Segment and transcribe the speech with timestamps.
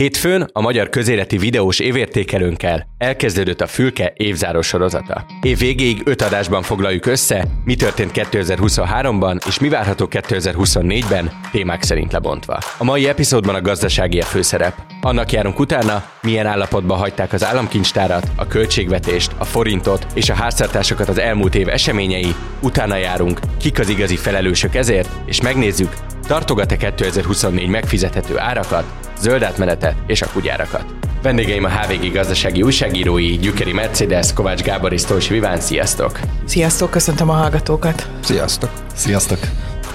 [0.00, 5.26] Hétfőn a magyar közéleti videós évértékelőnkkel elkezdődött a Fülke évzáró sorozata.
[5.42, 12.12] Év végéig öt adásban foglaljuk össze, mi történt 2023-ban és mi várható 2024-ben, témák szerint
[12.12, 12.58] lebontva.
[12.78, 14.74] A mai epizódban a gazdasági a főszerep.
[15.00, 21.08] Annak járunk utána, milyen állapotban hagyták az államkincstárat, a költségvetést, a forintot és a háztartásokat
[21.08, 25.92] az elmúlt év eseményei, utána járunk, kik az igazi felelősök ezért, és megnézzük,
[26.26, 30.84] tartogat-e 2024 megfizethető árakat, zöld átmenetet és a kugyárakat.
[31.22, 36.20] Vendégeim a HVG gazdasági újságírói, Gyükeri Mercedes, Kovács Gábor és Tósi Viván, sziasztok!
[36.44, 38.08] Sziasztok, köszöntöm a hallgatókat!
[38.22, 38.70] Sziasztok!
[38.94, 39.38] Sziasztok!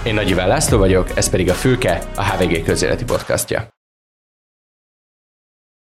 [0.03, 3.73] Én Nagy Iván László vagyok, ez pedig a Fülke, a HVG közéleti podcastja.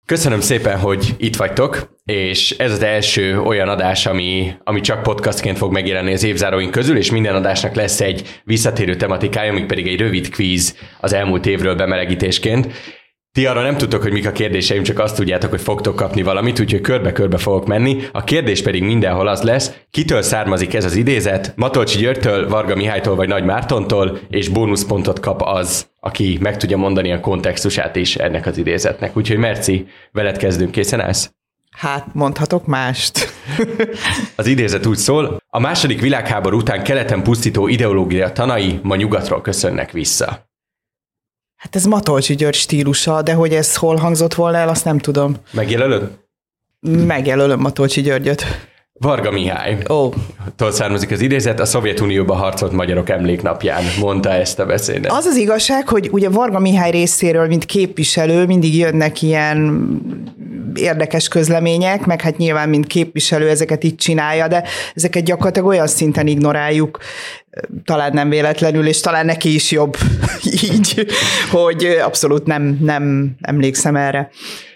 [0.06, 5.58] Köszönöm szépen, hogy itt vagytok, és ez az első olyan adás, ami, ami csak podcastként
[5.58, 10.00] fog megjelenni az évzáróink közül, és minden adásnak lesz egy visszatérő tematikája, amik pedig egy
[10.00, 12.72] rövid kvíz az elmúlt évről bemelegítésként.
[13.34, 16.60] Ti arra nem tudtok, hogy mik a kérdéseim, csak azt tudjátok, hogy fogtok kapni valamit,
[16.60, 18.02] úgyhogy körbe-körbe fogok menni.
[18.12, 23.14] A kérdés pedig mindenhol az lesz, kitől származik ez az idézet, Matolcsi Györgytől, Varga Mihálytól
[23.14, 28.46] vagy Nagy Mártontól, és bónuszpontot kap az, aki meg tudja mondani a kontextusát is ennek
[28.46, 29.16] az idézetnek.
[29.16, 31.30] Úgyhogy Merci, veled kezdünk, készen állsz?
[31.70, 33.32] Hát mondhatok mást.
[34.36, 39.90] az idézet úgy szól, a második világháború után keleten pusztító ideológia tanai ma nyugatról köszönnek
[39.90, 40.52] vissza.
[41.64, 45.36] Hát ez Matolcsi György stílusa, de hogy ez hol hangzott volna el, azt nem tudom.
[45.50, 46.10] Megjelölöd?
[46.80, 48.44] Megjelölöm Matolcsi Györgyöt.
[49.00, 49.78] Varga Mihály.
[49.90, 49.94] Ó.
[49.94, 50.14] Oh.
[50.56, 55.12] Tól származik az idézet, a Szovjetunióban harcolt magyarok emléknapján mondta ezt a beszédet.
[55.12, 59.88] Az az igazság, hogy ugye Varga Mihály részéről, mint képviselő, mindig jönnek ilyen
[60.74, 66.26] érdekes közlemények, meg hát nyilván, mint képviselő ezeket itt csinálja, de ezeket gyakorlatilag olyan szinten
[66.26, 66.98] ignoráljuk,
[67.84, 69.96] talán nem véletlenül, és talán neki is jobb
[70.72, 71.06] így,
[71.50, 74.30] hogy abszolút nem, nem emlékszem erre.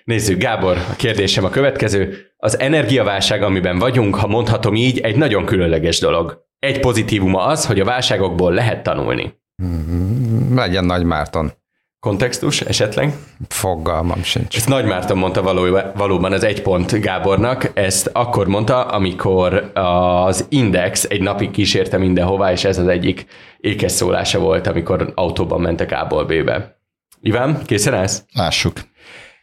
[0.09, 2.27] Nézzük, Gábor, a kérdésem a következő.
[2.37, 6.45] Az energiaválság, amiben vagyunk, ha mondhatom így, egy nagyon különleges dolog.
[6.59, 9.35] Egy pozitívuma az, hogy a válságokból lehet tanulni.
[9.63, 10.57] Mm-hmm.
[10.57, 11.53] Legyen Nagy Márton.
[12.01, 13.13] Kontextus esetleg?
[13.49, 14.57] Fogalmam sincs.
[14.57, 20.47] Ezt Nagy Márton mondta való, valóban az egy pont Gábornak, ezt akkor mondta, amikor az
[20.49, 23.27] Index egy napig kísérte mindenhová, és ez az egyik
[23.61, 26.81] ékes szólása volt, amikor autóban mentek A-ból B-be.
[27.21, 28.25] Iván, készen állsz?
[28.33, 28.81] Lássuk.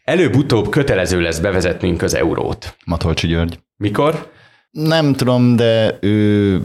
[0.05, 2.75] Előbb-utóbb kötelező lesz bevezetnünk az eurót.
[2.85, 3.59] Matolcsi György.
[3.77, 4.31] Mikor?
[4.71, 6.61] Nem tudom, de ő,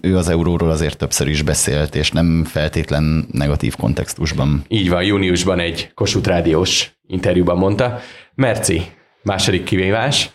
[0.00, 4.64] ő az euróról azért többször is beszélt, és nem feltétlen negatív kontextusban.
[4.68, 8.00] Így van, júniusban egy Kossuth rádiós interjúban mondta.
[8.34, 8.82] Merci,
[9.22, 10.30] második kivívás.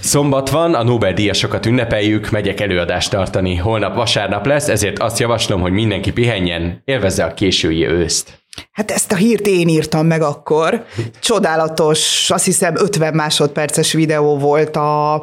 [0.00, 3.56] Szombat van, a Nobel-díjasokat ünnepeljük, megyek előadást tartani.
[3.56, 8.39] Holnap vasárnap lesz, ezért azt javaslom, hogy mindenki pihenjen, élvezze a késői őszt.
[8.72, 10.84] Hát ezt a hírt én írtam meg akkor.
[11.20, 15.22] Csodálatos, azt hiszem 50 másodperces videó volt a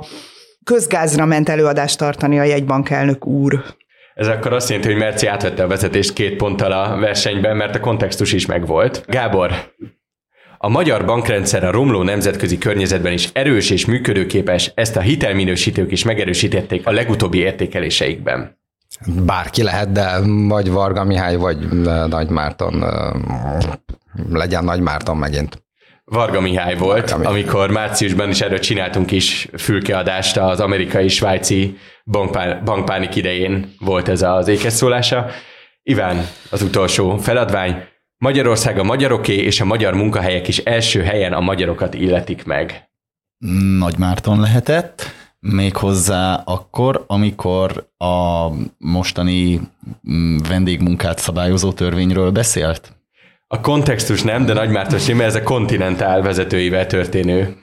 [0.64, 3.64] közgázra ment előadást tartani a jegybankelnök úr.
[4.14, 7.80] Ez akkor azt jelenti, hogy Merci átvette a vezetést két ponttal a versenyben, mert a
[7.80, 9.04] kontextus is megvolt.
[9.08, 9.52] Gábor,
[10.58, 16.04] a magyar bankrendszer a romló nemzetközi környezetben is erős és működőképes, ezt a hitelminősítők is
[16.04, 18.60] megerősítették a legutóbbi értékeléseikben.
[19.26, 21.70] Bárki lehet, de vagy Varga Mihály, vagy
[22.08, 22.84] Nagy Márton.
[24.30, 25.66] Legyen Nagy Márton megint.
[26.06, 27.34] Varga Mihály volt, Varga Mihály.
[27.34, 31.78] amikor márciusban is erről csináltunk is fülkeadást az amerikai-svájci
[32.64, 35.26] bankpánik idején volt ez az ékeszólása.
[35.84, 37.84] Iván, az utolsó feladvány.
[38.18, 42.90] Magyarország a magyaroké, és a magyar munkahelyek is első helyen a magyarokat illetik meg.
[43.78, 49.62] Nagy Márton lehetett, méghozzá akkor, amikor a mostani
[50.12, 52.96] mm, vendégmunkát szabályozó törvényről beszélt.
[53.50, 57.56] A kontextus nem, de Nagy Márton Sima, ez a kontinentál vezetőivel történő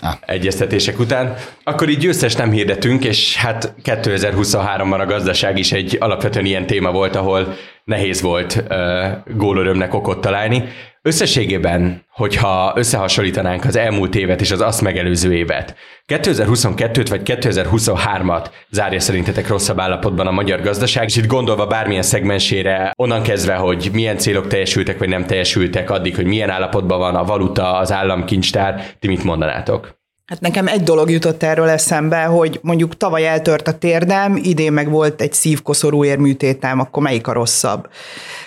[0.00, 0.14] ah.
[0.26, 1.34] egyeztetések után.
[1.64, 6.90] Akkor így győztes nem hirdetünk, és hát 2023-ban a gazdaság is egy alapvetően ilyen téma
[6.90, 10.64] volt, ahol nehéz volt uh, gólörömnek okot találni.
[11.04, 15.74] Összességében, hogyha összehasonlítanánk az elmúlt évet és az azt megelőző évet,
[16.06, 22.92] 2022-t vagy 2023-at zárja szerintetek rosszabb állapotban a magyar gazdaság, és itt gondolva bármilyen szegmensére,
[22.96, 27.24] onnan kezdve, hogy milyen célok teljesültek vagy nem teljesültek, addig, hogy milyen állapotban van a
[27.24, 30.00] valuta, az államkincstár, ti mit mondanátok?
[30.26, 34.90] Hát nekem egy dolog jutott erről eszembe, hogy mondjuk tavaly eltört a térdem, idén meg
[34.90, 37.88] volt egy szívkoszorú érműtétem, akkor melyik a rosszabb?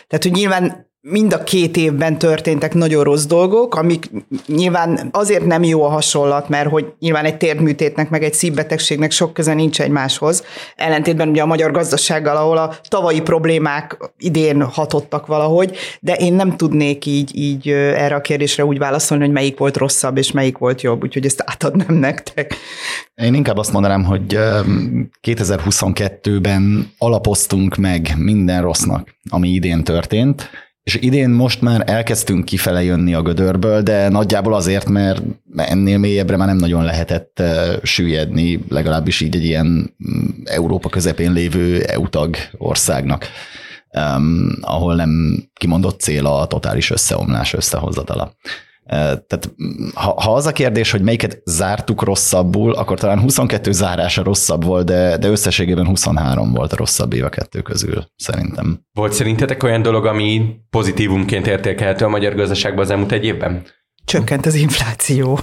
[0.08, 4.12] Tehát, hogy nyilván mind a két évben történtek nagyon rossz dolgok, amik
[4.48, 9.34] nyilván azért nem jó a hasonlat, mert hogy nyilván egy térdműtétnek, meg egy szívbetegségnek sok
[9.34, 10.44] köze nincs egymáshoz.
[10.75, 16.57] Ellentétben ugye a magyar gazdasággal, ahol a tavalyi problémák idén hatottak valahogy, de én nem
[16.57, 20.81] tudnék így, így erre a kérdésre úgy válaszolni, hogy melyik volt rosszabb, és melyik volt
[20.81, 22.56] jobb, úgyhogy ezt átadnám nektek.
[23.16, 24.40] Én inkább azt mondanám, hogy
[25.24, 30.50] 2022-ben alapoztunk meg minden rossznak, ami idén történt,
[30.86, 35.22] és idén most már elkezdtünk kifele jönni a gödörből, de nagyjából azért, mert
[35.56, 37.42] ennél mélyebbre már nem nagyon lehetett
[37.84, 43.28] süllyedni, legalábbis így egy ilyen mm, Európa közepén lévő EU-tag országnak,
[44.62, 48.36] ahol nem kimondott cél a totális összeomlás összehozatala.
[48.88, 49.54] Tehát
[49.94, 54.86] ha, ha az a kérdés, hogy melyiket zártuk rosszabbul, akkor talán 22 zárása rosszabb volt,
[54.86, 58.80] de, de összességében 23 volt a rosszabb év a kettő közül, szerintem.
[58.94, 63.64] Volt szerintetek olyan dolog, ami pozitívumként értékelhető a magyar gazdaságban az elmúlt egy évben?
[64.06, 65.40] Csökkent az infláció.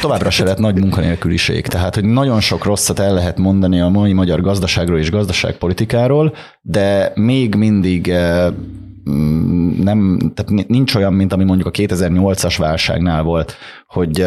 [0.00, 4.12] Továbbra se lett nagy munkanélküliség, tehát hogy nagyon sok rosszat el lehet mondani a mai
[4.12, 8.12] magyar gazdaságról és gazdaságpolitikáról, de még mindig
[9.10, 13.54] Mm, nem, tehát nincs olyan, mint ami mondjuk a 2008-as válságnál volt,
[13.86, 14.26] hogy,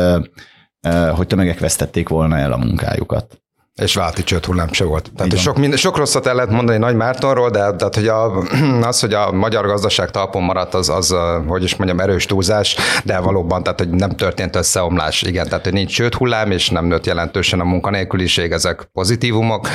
[1.11, 3.40] hogy tömegek vesztették volna el a munkájukat.
[3.81, 5.11] És válti csőt hullám se volt.
[5.15, 8.43] Tehát sok, minden, sok rosszat el lehet mondani Nagy Mártonról, de tehát, hogy a,
[8.89, 11.15] az, hogy a magyar gazdaság talpon maradt, az, az,
[11.47, 15.73] hogy is mondjam, erős túlzás, de valóban, tehát, hogy nem történt összeomlás, igen, tehát, hogy
[15.73, 19.67] nincs csőt hullám, és nem nőtt jelentősen a munkanélküliség, ezek pozitívumok,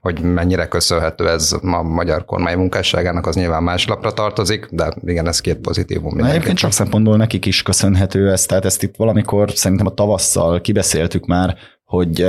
[0.00, 5.28] hogy mennyire köszönhető ez a magyar kormány munkásságának, az nyilván más lapra tartozik, de igen,
[5.28, 6.16] ez két pozitívum.
[6.16, 10.60] Na, egyébként csak szempontból nekik is köszönhető ez, tehát ezt itt valamikor szerintem a tavasszal
[10.60, 12.26] kibeszéltük már, hogy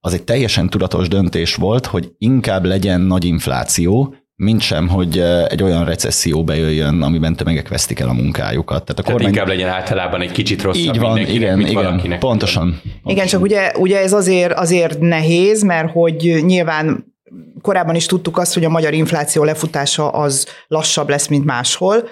[0.00, 5.18] az egy teljesen tudatos döntés volt, hogy inkább legyen nagy infláció, mint sem, hogy
[5.48, 8.84] egy olyan recesszió bejöjjön, amiben tömegek vesztik el a munkájukat.
[8.84, 9.28] Tehát, a Tehát kormány...
[9.32, 12.18] inkább legyen általában egy kicsit rosszabb Így van, igen, mint igen, valakinek.
[12.18, 12.62] pontosan.
[12.62, 13.02] pontosan.
[13.04, 17.14] Igen, csak ugye, ugye ez azért, azért nehéz, mert hogy nyilván
[17.62, 22.08] korábban is tudtuk azt, hogy a magyar infláció lefutása az lassabb lesz, mint máshol,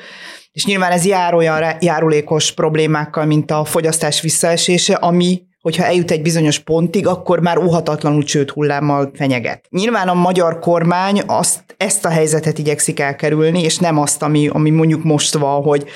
[0.53, 6.23] és nyilván ez jár olyan járulékos problémákkal, mint a fogyasztás visszaesése, ami hogyha eljut egy
[6.23, 9.65] bizonyos pontig, akkor már óhatatlanul csőd hullámmal fenyeget.
[9.71, 14.71] Nyilván a magyar kormány azt, ezt a helyzetet igyekszik elkerülni, és nem azt, ami, ami
[14.71, 15.87] mondjuk most van, hogy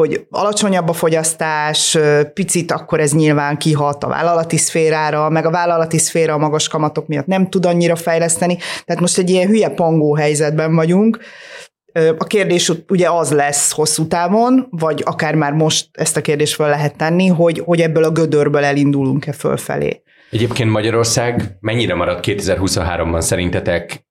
[0.00, 1.98] hogy alacsonyabb a fogyasztás,
[2.34, 7.06] picit akkor ez nyilván kihat a vállalati szférára, meg a vállalati szféra a magas kamatok
[7.06, 8.58] miatt nem tud annyira fejleszteni.
[8.84, 11.18] Tehát most egy ilyen hülye pangó helyzetben vagyunk,
[12.18, 16.68] a kérdés ugye az lesz hosszú távon, vagy akár már most ezt a kérdést fel
[16.68, 20.02] lehet tenni, hogy, hogy ebből a gödörből elindulunk-e fölfelé.
[20.30, 24.04] Egyébként Magyarország mennyire maradt 2023-ban szerintetek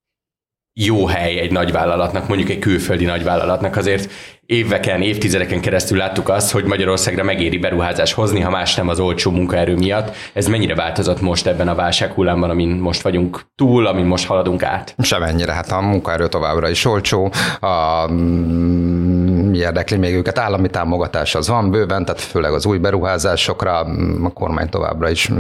[0.85, 4.11] jó hely egy nagyvállalatnak, mondjuk egy külföldi nagyvállalatnak, azért
[4.45, 9.31] éveken, évtizedeken keresztül láttuk azt, hogy Magyarországra megéri beruházás hozni, ha más nem az olcsó
[9.31, 10.15] munkaerő miatt.
[10.33, 14.95] Ez mennyire változott most ebben a válsághullámban, amin most vagyunk túl, amin most haladunk át?
[14.97, 18.98] Semennyire, hát a munkaerő továbbra is olcsó, a mi
[19.59, 23.79] érdekli még őket, állami támogatás az van bőven, tehát főleg az új beruházásokra
[24.23, 25.31] a kormány továbbra is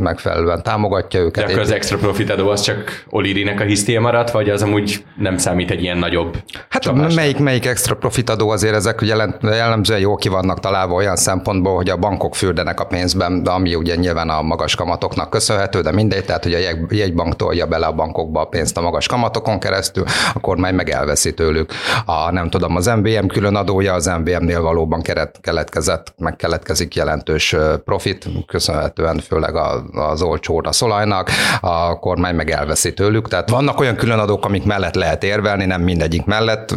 [0.00, 1.44] megfelelően támogatja őket.
[1.44, 5.04] De akkor az extra profit adó az csak Olirinek a hisztie maradt, vagy az amúgy
[5.16, 6.36] nem számít egy ilyen nagyobb
[6.68, 7.14] Hát csapásnak?
[7.14, 9.00] melyik, melyik extra profit adó azért ezek
[9.42, 13.74] jellemzően jó ki vannak találva olyan szempontból, hogy a bankok fürdenek a pénzben, de ami
[13.74, 16.58] ugye nyilván a magas kamatoknak köszönhető, de mindegy, tehát hogy a
[16.90, 20.04] jegybank tolja bele a bankokba a pénzt a magas kamatokon keresztül,
[20.34, 21.72] a kormány meg elveszi tőlük.
[22.04, 25.02] A, nem tudom, az MBM külön adója, az MBM-nél valóban
[25.40, 29.56] keletkezett, meg keletkezik jelentős profit, köszönhetően főleg
[29.92, 34.94] az olcsóra szolajnak, a kormány meg elveszi tőlük, tehát vannak olyan külön adók, amik mellett
[34.94, 36.74] lehet érvelni, nem mindegyik mellett,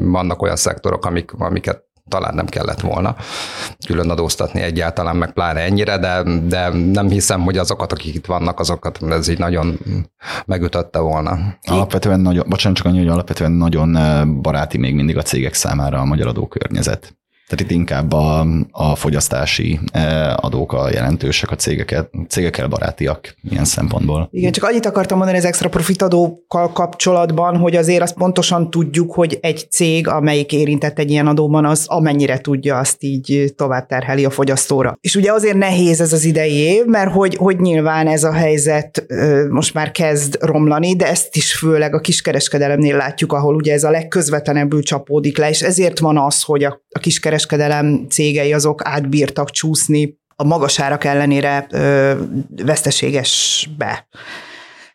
[0.00, 3.16] vannak olyan szektorok, amik, amiket talán nem kellett volna
[3.86, 8.60] külön adóztatni egyáltalán, meg pláne ennyire, de, de nem hiszem, hogy azokat, akik itt vannak,
[8.60, 9.78] azokat ez így nagyon
[10.46, 11.38] megütötte volna.
[11.62, 15.98] Alapvetően nagyon, bocsánat, csak annyi, hogy alapvetően nagyon eh, baráti még mindig a cégek számára
[16.00, 17.16] a magyar adókörnyezet.
[17.48, 23.64] Tehát itt inkább a, a fogyasztási e, adók a jelentősek, a cégeket, cégekkel barátiak ilyen
[23.64, 24.28] szempontból.
[24.32, 29.14] Igen, csak annyit akartam mondani az extra profit adókkal kapcsolatban, hogy azért azt pontosan tudjuk,
[29.14, 34.24] hogy egy cég, amelyik érintett egy ilyen adóban, az amennyire tudja, azt így tovább terheli
[34.24, 34.98] a fogyasztóra.
[35.00, 39.06] És ugye azért nehéz ez az idei év, mert hogy, hogy nyilván ez a helyzet
[39.50, 43.90] most már kezd romlani, de ezt is főleg a kiskereskedelemnél látjuk, ahol ugye ez a
[43.90, 49.50] legközvetlenebbül csapódik le, és ezért van az, hogy a, a kiskereskedelem kereskedelem cégei azok átbírtak
[49.50, 52.12] csúszni a magas árak ellenére ö,
[52.64, 54.08] veszteségesbe.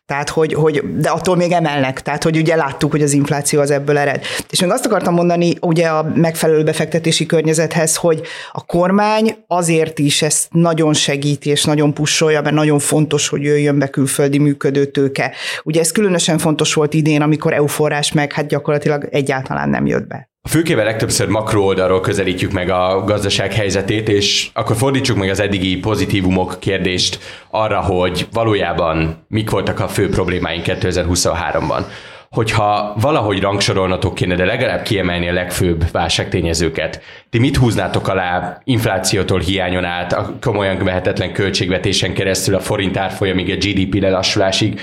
[0.06, 3.70] Tehát, hogy, hogy, de attól még emelnek, tehát, hogy ugye láttuk, hogy az infláció az
[3.70, 4.24] ebből ered.
[4.50, 8.22] És még azt akartam mondani, ugye a megfelelő befektetési környezethez, hogy
[8.52, 13.78] a kormány azért is ezt nagyon segíti, és nagyon pusolja, mert nagyon fontos, hogy jöjjön
[13.78, 15.32] be külföldi működő tőke.
[15.62, 20.06] Ugye ez különösen fontos volt idén, amikor EU forrás meg hát gyakorlatilag egyáltalán nem jött
[20.06, 20.33] be.
[20.48, 25.76] Főkével legtöbbször makro oldalról közelítjük meg a gazdaság helyzetét, és akkor fordítsuk meg az eddigi
[25.76, 27.18] pozitívumok kérdést
[27.50, 31.84] arra, hogy valójában mik voltak a fő problémáink 2023-ban.
[32.30, 39.40] Hogyha valahogy rangsorolnatok kéne, de legalább kiemelni a legfőbb válságtényezőket, ti mit húznátok alá inflációtól
[39.40, 44.80] hiányon át, a komolyan vehetetlen költségvetésen keresztül a forint árfolyamig, a GDP lelassulásig,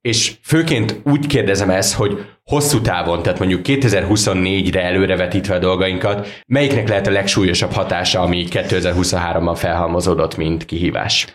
[0.00, 6.88] és főként úgy kérdezem ezt, hogy hosszú távon, tehát mondjuk 2024-re előrevetítve a dolgainkat, melyiknek
[6.88, 11.26] lehet a legsúlyosabb hatása, ami 2023-ban felhalmozódott, mint kihívás?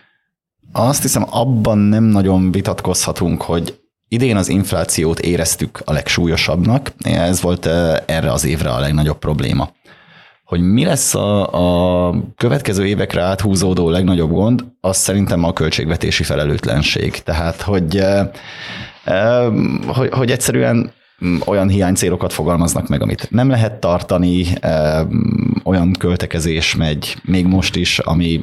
[0.72, 6.92] Azt hiszem, abban nem nagyon vitatkozhatunk, hogy idén az inflációt éreztük a legsúlyosabbnak.
[6.98, 9.70] Ez volt eh, erre az évre a legnagyobb probléma.
[10.44, 17.22] Hogy mi lesz a, a következő évekre áthúzódó legnagyobb gond, az szerintem a költségvetési felelőtlenség.
[17.22, 18.28] Tehát, hogy, eh,
[19.04, 19.52] eh,
[19.86, 20.92] hogy, hogy egyszerűen
[21.46, 24.46] olyan hiánycélokat fogalmaznak meg, amit nem lehet tartani,
[25.64, 28.40] olyan költekezés megy még most is, ami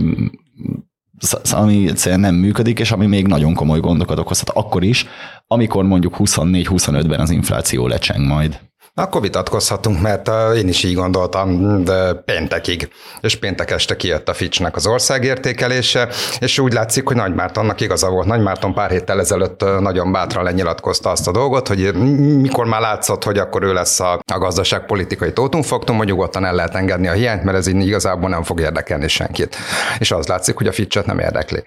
[1.51, 5.05] ami egyszerűen nem működik, és ami még nagyon komoly gondokat okozhat akkor is,
[5.48, 8.60] amikor mondjuk 24-25-ben az infláció lecseng majd.
[8.99, 12.89] Akkor vitatkozhatunk, mert én is így gondoltam de péntekig.
[13.21, 18.09] És péntek este kijött a Fitchnek az országértékelése, és úgy látszik, hogy Nagy Mártonnak igaza
[18.09, 18.27] volt.
[18.27, 21.93] Nagy Márton pár héttel ezelőtt nagyon bátran lenyilatkozta azt a dolgot, hogy
[22.41, 26.75] mikor már látszott, hogy akkor ő lesz a, a gazdaságpolitikai tótumfaktum, hogy nyugodtan el lehet
[26.75, 29.55] engedni a hiányt, mert ez így igazából nem fog érdekelni senkit.
[29.99, 31.63] És az látszik, hogy a Fitchet nem érdekli.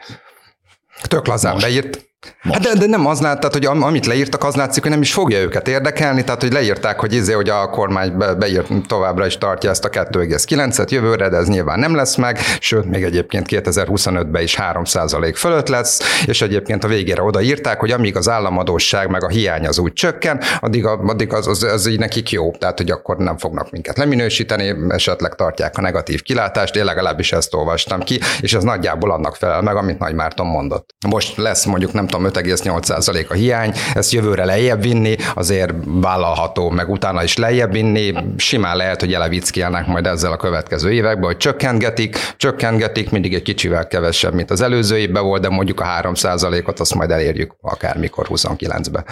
[1.03, 1.65] Tök lazán Most.
[1.67, 2.10] beírt,
[2.41, 5.39] Hát de, de nem az láttad, hogy amit leírtak, az látszik, hogy nem is fogja
[5.39, 9.71] őket érdekelni, tehát hogy leírták, hogy izé, hogy a kormány be, beírt továbbra is tartja
[9.71, 14.59] ezt a 2,9-et jövőre, de ez nyilván nem lesz meg, sőt, még egyébként 2025-ben is
[14.61, 19.67] 3% fölött lesz, és egyébként a végére odaírták, hogy amíg az államadóság meg a hiány
[19.67, 23.17] az úgy csökken, addig, a, addig az, az, az így nekik jó, tehát hogy akkor
[23.17, 28.55] nem fognak minket leminősíteni, esetleg tartják a negatív kilátást, én legalábbis ezt olvastam ki, és
[28.55, 30.95] ez nagyjából annak felel meg, amit Nagy Márton mondott.
[31.07, 36.89] Most lesz mondjuk nem tudom, 5,8% a hiány, ezt jövőre lejjebb vinni, azért vállalható, meg
[36.89, 42.17] utána is lejjebb vinni, simán lehet, hogy elevickelnek majd ezzel a következő években, hogy csökkentgetik,
[42.37, 46.95] csökkentgetik, mindig egy kicsivel kevesebb, mint az előző évben volt, de mondjuk a 3%-ot azt
[46.95, 49.05] majd elérjük akármikor 29-ben.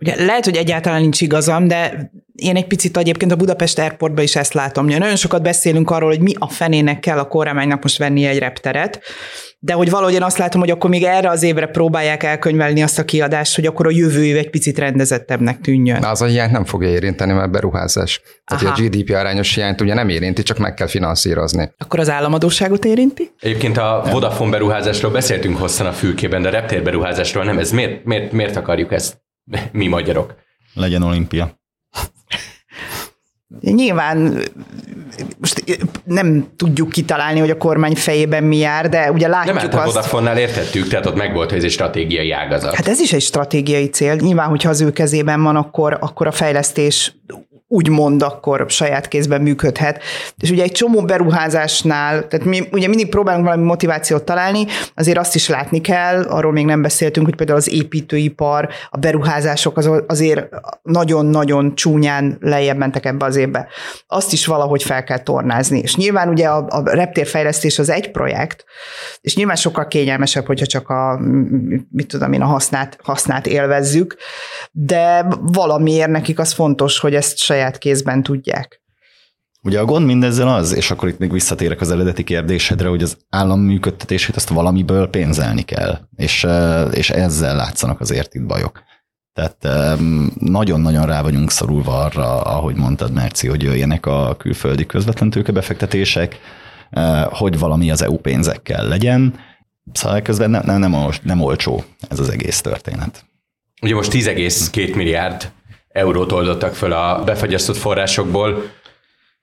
[0.00, 4.36] Ugye lehet, hogy egyáltalán nincs igazam, de én egy picit egyébként a Budapest Airportban is
[4.36, 4.86] ezt látom.
[4.86, 9.00] Nagyon sokat beszélünk arról, hogy mi a fenének kell a kormánynak most venni egy repteret,
[9.62, 12.98] de hogy valahogy én azt látom, hogy akkor még erre az évre próbálják elkönyvelni azt
[12.98, 16.04] a kiadást, hogy akkor a jövő év egy picit rendezettebbnek tűnjön.
[16.04, 18.20] Az a hiányt nem fogja érinteni, mert beruházás.
[18.44, 18.72] Tehát Aha.
[18.72, 21.72] a GDP arányos hiányt ugye nem érinti, csak meg kell finanszírozni.
[21.78, 23.30] Akkor az államadóságot érinti?
[23.40, 27.58] Egyébként a Vodafone beruházásról beszéltünk hosszan a fülkében, de a reptér beruházásról nem.
[27.58, 29.22] Ez miért, miért, miért akarjuk ezt
[29.72, 30.34] mi magyarok?
[30.74, 31.59] Legyen olimpia.
[33.60, 34.42] Nyilván
[35.38, 35.64] most
[36.04, 39.74] nem tudjuk kitalálni, hogy a kormány fejében mi jár, de ugye látjuk nem, azt...
[39.74, 42.74] a Vodafone-nál értettük, tehát ott megvolt, hogy ez egy stratégiai ágazat.
[42.74, 44.14] Hát ez is egy stratégiai cél.
[44.14, 47.14] Nyilván, hogyha az ő kezében van, akkor, akkor a fejlesztés
[47.72, 50.02] úgymond akkor saját kézben működhet.
[50.36, 55.34] És ugye egy csomó beruházásnál, tehát mi ugye mindig próbálunk valami motivációt találni, azért azt
[55.34, 60.48] is látni kell, arról még nem beszéltünk, hogy például az építőipar, a beruházások az, azért
[60.82, 63.68] nagyon-nagyon csúnyán lejjebb mentek ebbe az évbe.
[64.06, 65.78] Azt is valahogy fel kell tornázni.
[65.78, 68.64] És nyilván ugye a, a reptérfejlesztés az egy projekt,
[69.20, 71.20] és nyilván sokkal kényelmesebb, hogyha csak a,
[71.90, 74.16] mit tudom én, a hasznát, hasznát élvezzük,
[74.70, 78.82] de valamiért nekik az fontos, hogy ezt saját saját kézben tudják.
[79.62, 83.16] Ugye a gond mindezzel az, és akkor itt még visszatérek az eredeti kérdésedre, hogy az
[83.28, 86.46] állam működtetését azt valamiből pénzelni kell, és,
[86.90, 88.82] és ezzel látszanak azért itt bajok.
[89.32, 89.98] Tehát
[90.38, 96.38] nagyon-nagyon rá vagyunk szorulva arra, ahogy mondtad, Merci, hogy jöjjenek a külföldi közvetlen tőkebefektetések,
[97.30, 99.34] hogy valami az EU pénzekkel legyen.
[99.92, 103.24] Szóval közben nem, nem, nem, nem olcsó ez az egész történet.
[103.82, 105.52] Ugye most 10,2 milliárd
[105.92, 108.70] eurót oldottak föl a befagyasztott forrásokból.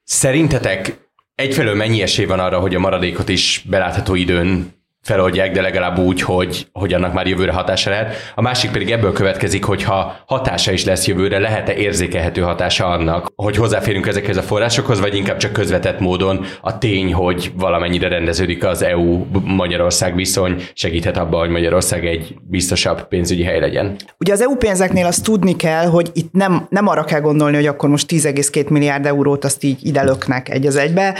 [0.03, 4.76] Szerintetek egyfelől mennyi esély van arra, hogy a maradékot is belátható időn
[5.07, 8.15] feloldják, de legalább úgy, hogy, hogy annak már jövőre hatása lehet.
[8.35, 13.55] A másik pedig ebből következik, hogyha hatása is lesz jövőre, lehet-e érzékelhető hatása annak, hogy
[13.55, 18.81] hozzáférünk ezekhez a forrásokhoz, vagy inkább csak közvetett módon a tény, hogy valamennyire rendeződik az
[18.81, 23.95] EU-Magyarország viszony, segíthet abban, hogy Magyarország egy biztosabb pénzügyi hely legyen.
[24.19, 27.67] Ugye az EU pénzeknél azt tudni kell, hogy itt nem, nem arra kell gondolni, hogy
[27.67, 31.15] akkor most 10,2 milliárd eurót azt így ide löknek egy az egybe.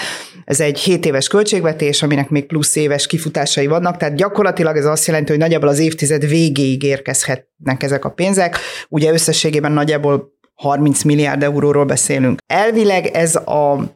[0.47, 5.07] Ez egy 7 éves költségvetés, aminek még plusz éves kifutásai vannak, tehát gyakorlatilag ez azt
[5.07, 8.57] jelenti, hogy nagyjából az évtized végéig érkezhetnek ezek a pénzek.
[8.89, 12.39] Ugye összességében nagyjából 30 milliárd euróról beszélünk.
[12.45, 13.95] Elvileg ez a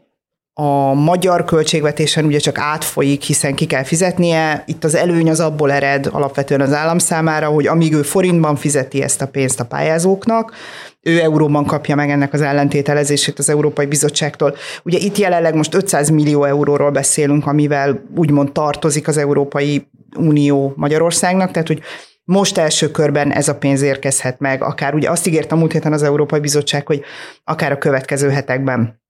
[0.54, 4.64] a magyar költségvetésen ugye csak átfolyik, hiszen ki kell fizetnie.
[4.68, 9.02] Itt az előny az abból ered alapvetően az állam számára, hogy amíg ő forintban fizeti
[9.02, 10.54] ezt a pénzt a pályázóknak,
[11.02, 14.56] ő euróban kapja meg ennek az ellentételezését az Európai Bizottságtól.
[14.84, 21.52] Ugye itt jelenleg most 500 millió euróról beszélünk, amivel úgymond tartozik az Európai Unió Magyarországnak,
[21.52, 21.82] tehát hogy
[22.24, 25.94] most első körben ez a pénz érkezhet meg, akár ugye azt ígérte a múlt héten
[25.94, 27.04] az Európai Bizottság, hogy
[27.44, 29.02] akár a következő hetekben.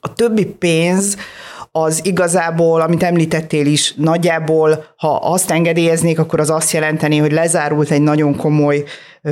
[0.00, 1.16] A többi pénz
[1.72, 7.90] az igazából, amit említettél is, nagyjából, ha azt engedélyeznék, akkor az azt jelenteni, hogy lezárult
[7.90, 8.84] egy nagyon komoly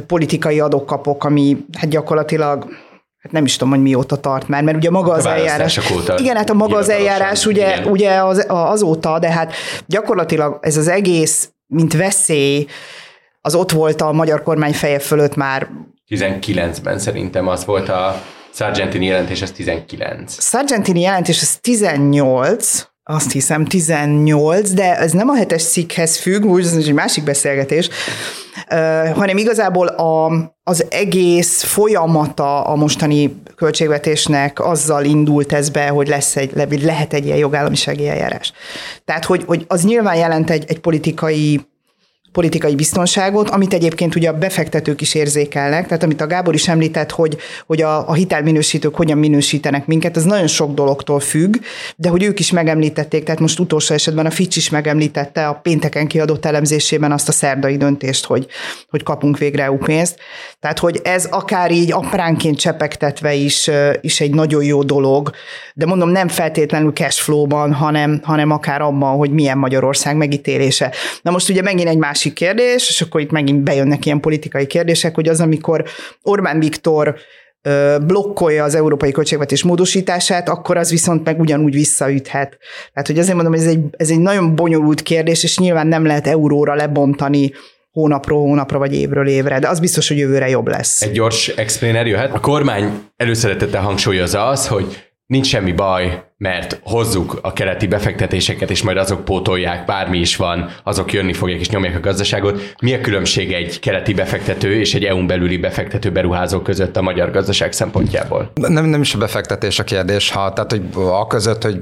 [0.06, 2.66] politikai adokkapok, ami hát gyakorlatilag
[3.18, 5.92] hát nem is tudom, hogy mióta tart már, mert ugye maga az eljárás.
[5.92, 7.90] Óta igen, hát a maga az eljárás ugye, igen.
[7.90, 9.52] ugye az, azóta, de hát
[9.86, 12.66] gyakorlatilag ez az egész, mint veszély,
[13.40, 15.68] az ott volt a magyar kormány feje fölött már.
[16.08, 18.22] 19-ben szerintem az volt a
[18.56, 20.42] Sargentini jelentés, az 19.
[20.42, 26.64] Sargentini jelentés, az 18, azt hiszem 18, de ez nem a hetes cikkhez függ, úgy
[26.64, 27.88] ez egy másik beszélgetés,
[29.14, 30.30] hanem igazából a,
[30.62, 37.26] az egész folyamata a mostani költségvetésnek azzal indult ez be, hogy lesz egy, lehet egy
[37.26, 38.52] ilyen jogállamisági eljárás.
[39.04, 41.60] Tehát, hogy, hogy az nyilván jelent egy, egy politikai
[42.36, 47.10] politikai biztonságot, amit egyébként ugye a befektetők is érzékelnek, tehát amit a Gábor is említett,
[47.10, 51.56] hogy, hogy a, a hitelminősítők hogyan minősítenek minket, ez nagyon sok dologtól függ,
[51.96, 56.06] de hogy ők is megemlítették, tehát most utolsó esetben a Fitch is megemlítette a pénteken
[56.06, 58.46] kiadott elemzésében azt a szerdai döntést, hogy,
[58.88, 60.18] hogy kapunk végre EU pénzt.
[60.60, 65.30] Tehát, hogy ez akár így apránként csepegtetve is, is egy nagyon jó dolog,
[65.74, 70.92] de mondom, nem feltétlenül cashflow-ban, hanem, hanem akár abban, hogy milyen Magyarország megítélése.
[71.22, 75.14] Na most ugye megint egy másik kérdés, és akkor itt megint bejönnek ilyen politikai kérdések,
[75.14, 75.84] hogy az, amikor
[76.22, 77.16] Orbán Viktor
[78.06, 82.58] blokkolja az európai költségvetés módosítását, akkor az viszont meg ugyanúgy visszaüthet.
[82.92, 86.26] Tehát, hogy azért mondom, ez egy, ez egy nagyon bonyolult kérdés, és nyilván nem lehet
[86.26, 87.52] euróra lebontani
[87.90, 91.02] hónapról hónapra, vagy évről évre, de az biztos, hogy jövőre jobb lesz.
[91.02, 92.34] Egy gyors explainer jöhet.
[92.34, 98.82] A kormány előszeretettel hangsúlyozza az, hogy nincs semmi baj mert hozzuk a keleti befektetéseket, és
[98.82, 102.74] majd azok pótolják, bármi is van, azok jönni fogják és nyomják a gazdaságot.
[102.82, 107.30] Mi a különbség egy keleti befektető és egy EU-n belüli befektető beruházó között a magyar
[107.30, 108.50] gazdaság szempontjából?
[108.54, 111.78] Nem, nem is a befektetés a kérdés, ha, tehát hogy a között, hogy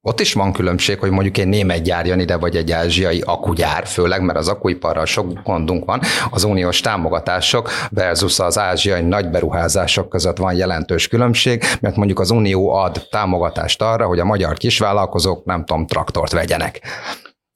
[0.00, 3.86] ott is van különbség, hogy mondjuk egy német gyár jön ide, vagy egy ázsiai akugyár,
[3.86, 10.08] főleg, mert az akuiparral sok gondunk van, az uniós támogatások versus az ázsiai nagy beruházások
[10.08, 15.44] között van jelentős különbség, mert mondjuk az unió ad támogatást arra, hogy a magyar kisvállalkozók
[15.44, 16.80] nem tudom, traktort vegyenek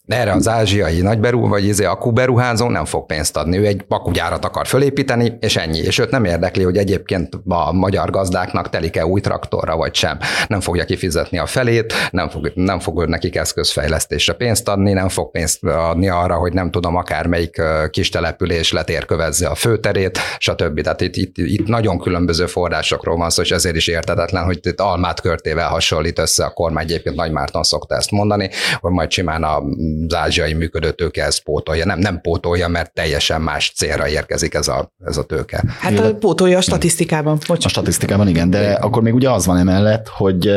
[0.09, 3.59] erre az ázsiai nagyberú, vagy izé akuberuházó nem fog pénzt adni.
[3.59, 5.79] Ő egy akugyárat akar fölépíteni, és ennyi.
[5.79, 10.19] És őt nem érdekli, hogy egyébként a magyar gazdáknak telik-e új traktorra, vagy sem.
[10.47, 15.31] Nem fogja kifizetni a felét, nem fog, nem fog nekik eszközfejlesztésre pénzt adni, nem fog
[15.31, 20.81] pénzt adni arra, hogy nem tudom, akármelyik kis település letérkövezze a főterét, stb.
[20.81, 24.81] Tehát itt, itt, itt nagyon különböző forrásokról van szó, és ezért is értetetlen, hogy itt
[24.81, 26.85] almát körtével hasonlít össze a kormány.
[26.85, 29.63] Egyébként Nagy Márton szokta ezt mondani, hogy majd simán a
[30.07, 31.85] az ázsiai működőtőke ezt pótolja.
[31.85, 35.65] Nem, nem pótolja, mert teljesen más célra érkezik ez a, ez a tőke.
[35.81, 37.39] Hát a pótolja a statisztikában.
[37.47, 37.65] Bocs.
[37.65, 40.51] A statisztikában igen, de akkor még ugye az van emellett, hogy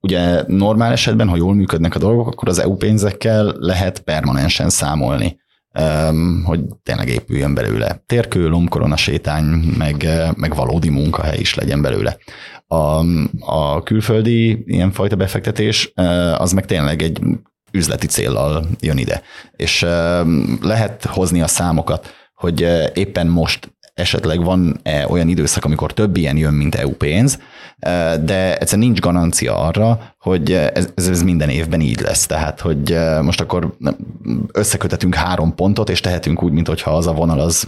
[0.00, 5.38] ugye normál esetben, ha jól működnek a dolgok, akkor az EU pénzekkel lehet permanensen számolni
[6.44, 9.44] hogy tényleg épüljön belőle térkő, lomkorona sétány,
[9.78, 12.16] meg, meg valódi munkahely is legyen belőle.
[12.66, 13.04] A,
[13.40, 15.92] a külföldi ilyenfajta befektetés
[16.38, 17.20] az meg tényleg egy
[17.72, 19.22] üzleti céllal jön ide.
[19.56, 19.86] És
[20.60, 26.36] lehet hozni a számokat, hogy éppen most esetleg van -e olyan időszak, amikor több ilyen
[26.36, 27.38] jön, mint EU pénz,
[28.24, 32.26] de egyszerűen nincs garancia arra, hogy ez, ez minden évben így lesz.
[32.26, 33.76] Tehát, hogy most akkor
[34.52, 37.66] összekötetünk három pontot, és tehetünk úgy, mintha az a vonal az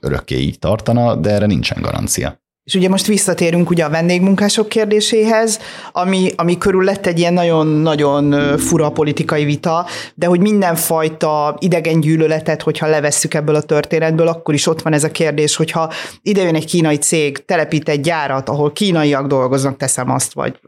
[0.00, 2.40] örökké így tartana, de erre nincsen garancia.
[2.68, 5.58] És ugye most visszatérünk ugye a vendégmunkások kérdéséhez,
[5.92, 12.62] ami, ami körül lett egy ilyen nagyon-nagyon fura politikai vita, de hogy mindenfajta idegen gyűlöletet,
[12.62, 16.66] hogyha levesszük ebből a történetből, akkor is ott van ez a kérdés, hogyha idejön egy
[16.66, 20.60] kínai cég, telepít egy gyárat, ahol kínaiak dolgoznak, teszem azt, vagy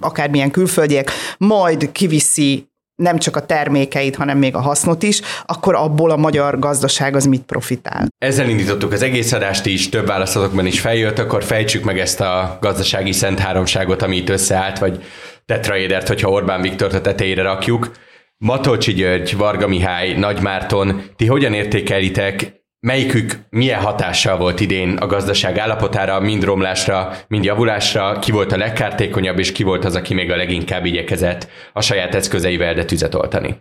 [0.00, 6.10] akármilyen külföldiek, majd kiviszi nem csak a termékeit, hanem még a hasznot is, akkor abból
[6.10, 8.06] a magyar gazdaság az mit profitál.
[8.18, 12.58] Ezzel indítottuk az egész adást is, több választatokban is feljött, akkor fejtsük meg ezt a
[12.60, 15.04] gazdasági szent háromságot, ami itt összeállt, vagy
[15.44, 17.90] tetraédert, hogyha Orbán Viktort a tetejére rakjuk.
[18.38, 25.06] Matolcsi György, Varga Mihály, Nagy Márton, ti hogyan értékelitek Melyikük milyen hatással volt idén a
[25.06, 30.14] gazdaság állapotára, mind romlásra, mind javulásra, ki volt a legkártékonyabb, és ki volt az, aki
[30.14, 33.56] még a leginkább igyekezett a saját eszközeivel de tüzet oltani?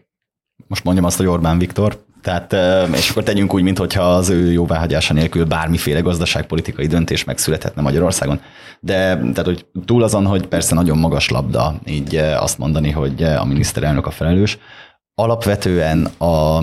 [0.67, 2.55] Most mondjam azt, hogy Orbán Viktor, tehát,
[2.93, 8.41] és akkor tegyünk úgy, mintha az ő jóváhagyása nélkül bármiféle gazdaságpolitikai döntés megszülethetne Magyarországon.
[8.79, 13.45] De tehát, hogy túl azon, hogy persze nagyon magas labda így azt mondani, hogy a
[13.45, 14.57] miniszterelnök a felelős,
[15.15, 16.57] alapvetően a,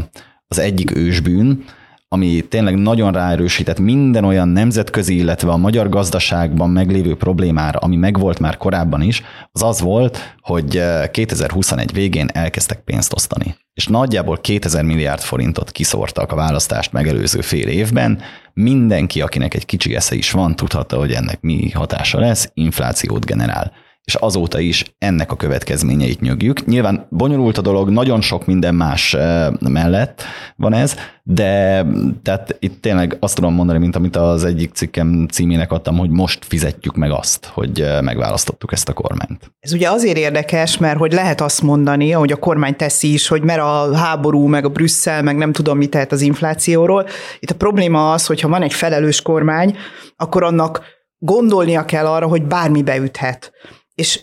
[0.49, 1.65] az egyik ősbűn,
[2.13, 8.39] ami tényleg nagyon ráerősített minden olyan nemzetközi, illetve a magyar gazdaságban meglévő problémára, ami megvolt
[8.39, 9.23] már korábban is,
[9.53, 13.55] az az volt, hogy 2021 eh, végén elkezdtek pénzt osztani.
[13.75, 18.21] És nagyjából 2000 milliárd forintot kiszórtak a választást megelőző fél évben.
[18.55, 23.73] Mindenki, akinek egy kicsi esze is van, tudhatta, hogy ennek mi hatása lesz, inflációt generál
[24.05, 26.65] és azóta is ennek a következményeit nyögjük.
[26.65, 30.23] Nyilván bonyolult a dolog, nagyon sok minden más eh, mellett
[30.57, 31.85] van ez, de
[32.23, 36.45] tehát itt tényleg azt tudom mondani, mint amit az egyik cikkem címének adtam, hogy most
[36.45, 39.53] fizetjük meg azt, hogy eh, megválasztottuk ezt a kormányt.
[39.61, 43.43] Ez ugye azért érdekes, mert hogy lehet azt mondani, ahogy a kormány teszi is, hogy
[43.43, 47.07] mert a háború, meg a Brüsszel, meg nem tudom mit tehet az inflációról.
[47.39, 49.77] Itt a probléma az, hogy ha van egy felelős kormány,
[50.17, 50.83] akkor annak
[51.19, 53.53] gondolnia kell arra, hogy bármi beüthet
[53.95, 54.21] és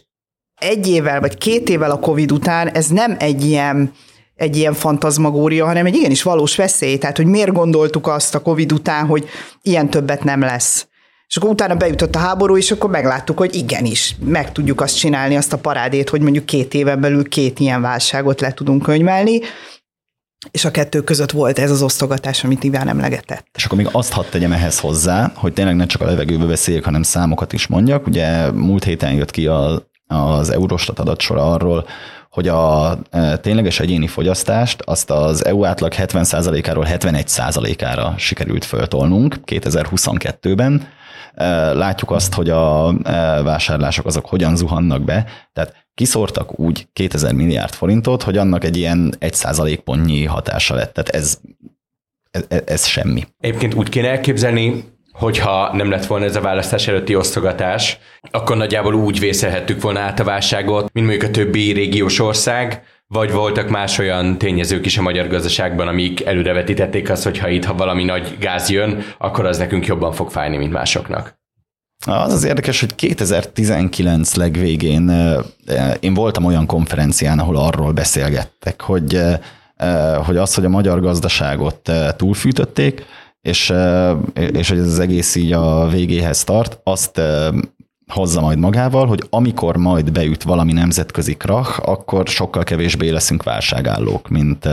[0.55, 3.93] egy évvel vagy két évvel a Covid után ez nem egy ilyen
[4.39, 6.97] egy ilyen fantazmagória, hanem egy igenis valós veszély.
[6.97, 9.27] Tehát, hogy miért gondoltuk azt a Covid után, hogy
[9.62, 10.88] ilyen többet nem lesz.
[11.27, 15.36] És akkor utána bejutott a háború, és akkor megláttuk, hogy igenis, meg tudjuk azt csinálni,
[15.36, 19.39] azt a parádét, hogy mondjuk két éven belül két ilyen válságot le tudunk könyvelni,
[20.52, 23.45] és a kettő között volt ez az osztogatás, amit Iván emlegetett.
[23.54, 26.84] És akkor még azt hadd tegyem ehhez hozzá, hogy tényleg ne csak a levegőbe beszéljek,
[26.84, 28.08] hanem számokat is mondjak.
[28.08, 31.86] Ugye múlt héten jött ki a, az Eurostat adatsora arról,
[32.30, 40.88] hogy a e, tényleges egyéni fogyasztást azt az EU átlag 70%-áról 71%-ára sikerült föltolnunk 2022-ben.
[41.34, 47.33] E, látjuk azt, hogy a e, vásárlások azok hogyan zuhannak be, tehát kiszórtak úgy 2000
[47.33, 50.93] milliárd forintot, hogy annak egy ilyen 1 pontnyi hatása lett.
[50.93, 51.39] Tehát ez,
[52.31, 53.23] ez, ez semmi.
[53.39, 57.99] Egyébként úgy kéne elképzelni, hogyha nem lett volna ez a választás előtti osztogatás,
[58.31, 63.31] akkor nagyjából úgy vészelhettük volna át a válságot, mint mondjuk a többi régiós ország, vagy
[63.31, 67.73] voltak más olyan tényezők is a magyar gazdaságban, amik előrevetítették azt, hogy ha itt ha
[67.73, 71.38] valami nagy gáz jön, akkor az nekünk jobban fog fájni, mint másoknak.
[72.05, 75.12] Az az érdekes, hogy 2019 legvégén
[75.99, 79.21] én voltam olyan konferencián, ahol arról beszélgettek, hogy,
[80.25, 83.05] hogy az, hogy a magyar gazdaságot túlfűtötték,
[83.41, 83.73] és,
[84.33, 87.21] és hogy ez az egész így a végéhez tart, azt
[88.12, 94.27] hozza majd magával, hogy amikor majd beüt valami nemzetközi krach, akkor sokkal kevésbé leszünk válságállók,
[94.27, 94.67] mint,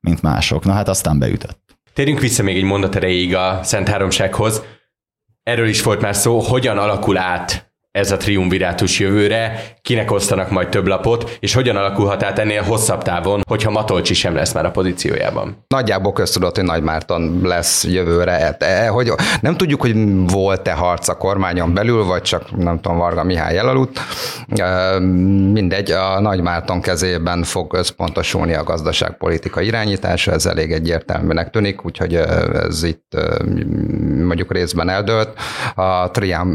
[0.00, 0.64] mint mások.
[0.64, 1.60] Na hát aztán beütött.
[1.92, 4.62] Térjünk vissza még egy mondat erejéig a Szent Háromsághoz.
[5.42, 10.68] Erről is volt már szó, hogyan alakul át ez a triumvirátus jövőre, kinek osztanak majd
[10.68, 14.70] több lapot, és hogyan alakulhat át ennél hosszabb távon, hogyha Matolcsi sem lesz már a
[14.70, 15.64] pozíciójában.
[15.68, 18.32] Nagyjából köztudott, hogy Nagy Márton lesz jövőre.
[18.32, 19.94] E, e, hogy nem tudjuk, hogy
[20.30, 24.00] volt-e harc a kormányon belül, vagy csak nem tudom, Varga Mihály elaludt.
[24.48, 24.98] E,
[25.52, 32.14] mindegy, a Nagy Márton kezében fog összpontosulni a gazdaságpolitika irányítása, ez elég egyértelműnek tűnik, úgyhogy
[32.14, 33.16] ez itt
[34.24, 35.28] mondjuk részben eldőlt.
[35.74, 36.10] A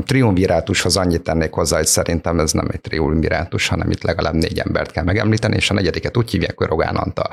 [0.06, 4.92] triumvirátushoz annyit tennék hozzá, hogy szerintem ez nem egy triumvirátus, hanem itt legalább négy embert
[4.92, 7.30] kell megemlíteni, és a negyediket úgy hívják, hogy Rogán Antal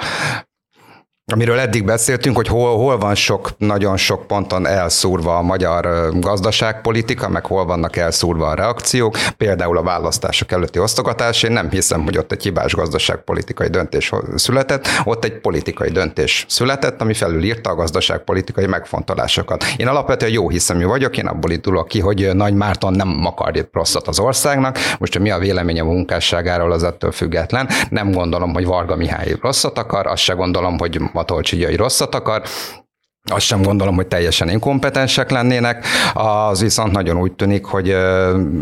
[1.33, 7.29] amiről eddig beszéltünk, hogy hol, hol van sok, nagyon sok ponton elszúrva a magyar gazdaságpolitika,
[7.29, 11.43] meg hol vannak elszúrva a reakciók, például a választások előtti osztogatás.
[11.43, 17.01] Én nem hiszem, hogy ott egy hibás gazdaságpolitikai döntés született, ott egy politikai döntés született,
[17.01, 19.65] ami felülírta a gazdaságpolitikai megfontolásokat.
[19.77, 24.09] Én alapvetően jó hiszemű vagyok, én abból indulok ki, hogy Nagy Márton nem akar rosszat
[24.09, 24.79] az országnak.
[24.99, 27.69] Most, hogy mi a véleménye a munkásságáról, az ettől független.
[27.91, 32.43] Nem gondolom, hogy Varga Mihály rosszat akar, azt se gondolom, hogy Matolcsi rosszat akar,
[33.33, 37.97] azt sem gondolom, hogy teljesen inkompetensek lennének, az viszont nagyon úgy tűnik, hogy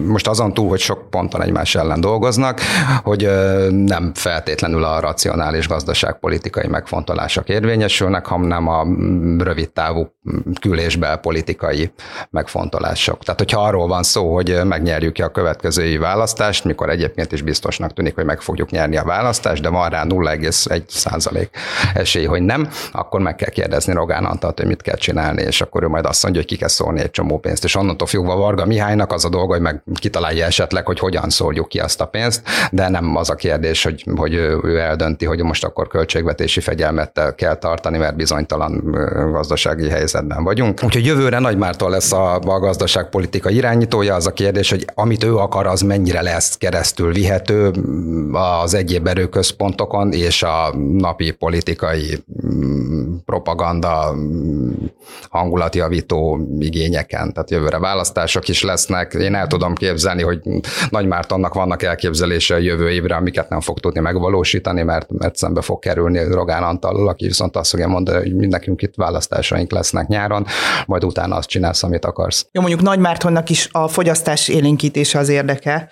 [0.07, 2.61] most azon túl, hogy sok ponton egymás ellen dolgoznak,
[3.03, 3.29] hogy
[3.71, 8.87] nem feltétlenül a racionális gazdaságpolitikai megfontolások érvényesülnek, hanem a
[9.39, 10.13] rövid távú
[10.61, 11.93] külésbel politikai
[12.31, 13.25] megfontolások.
[13.25, 18.15] Tehát, hogyha arról van szó, hogy megnyerjük a következői választást, mikor egyébként is biztosnak tűnik,
[18.15, 21.51] hogy meg fogjuk nyerni a választást, de van rá 0,1 százalék
[21.95, 25.61] esély, hogy nem, akkor meg kell kérdezni Rogán Antal vállalat, hogy mit kell csinálni, és
[25.61, 27.65] akkor ő majd azt mondja, hogy ki kell szólni egy csomó pénzt.
[27.65, 31.69] És onnantól fogva Varga Mihálynak az a dolga, hogy meg kitalálja esetleg, hogy hogyan szóljuk
[31.69, 35.65] ki azt a pénzt, de nem az a kérdés, hogy, hogy ő eldönti, hogy most
[35.65, 38.81] akkor költségvetési fegyelmet kell tartani, mert bizonytalan
[39.33, 40.81] gazdasági helyzetben vagyunk.
[40.85, 45.37] Úgyhogy jövőre Nagy Márton lesz a, a gazdaságpolitika irányítója, az a kérdés, hogy amit ő
[45.37, 47.71] akar, az mennyire lesz keresztül vihető
[48.33, 54.15] az egyéb erőközpontokon és a napi politikai mm, propaganda
[55.31, 57.33] hangulatjavító igényeken.
[57.33, 59.15] Tehát jövőre választások is lesznek.
[59.15, 60.41] Én el tudom képzelni, hogy
[60.91, 65.61] Nagy Mártonnak vannak elképzelése a jövő évre, amiket nem fog tudni megvalósítani, mert, mert szembe
[65.61, 70.47] fog kerülni Rogán Antallal, aki viszont azt fogja mondani, hogy mindenkünk itt választásaink lesznek nyáron,
[70.87, 72.47] majd utána azt csinálsz, amit akarsz.
[72.53, 75.89] Jó, mondjuk Nagy Mártonnak is a fogyasztás élénkítése az érdeke,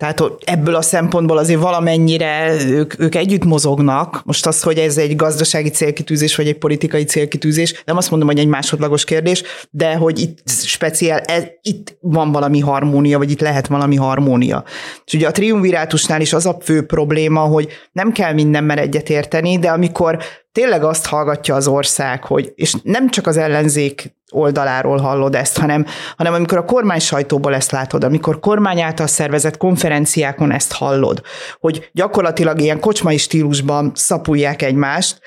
[0.00, 4.22] tehát ebből a szempontból azért valamennyire ők, ők együtt mozognak.
[4.24, 8.38] Most az, hogy ez egy gazdasági célkitűzés, vagy egy politikai célkitűzés, nem azt mondom, hogy
[8.38, 13.66] egy másodlagos kérdés, de hogy itt speciál, ez, itt van valami harmónia, vagy itt lehet
[13.66, 14.64] valami harmónia.
[15.04, 19.70] És ugye a triumvirátusnál is az a fő probléma, hogy nem kell mindenben egyetérteni, de
[19.70, 20.18] amikor
[20.52, 25.86] tényleg azt hallgatja az ország, hogy, és nem csak az ellenzék oldaláról hallod ezt, hanem,
[26.16, 31.22] hanem amikor a kormány sajtóból ezt látod, amikor kormány által szervezett konferenciákon ezt hallod,
[31.60, 35.20] hogy gyakorlatilag ilyen kocsmai stílusban szapulják egymást,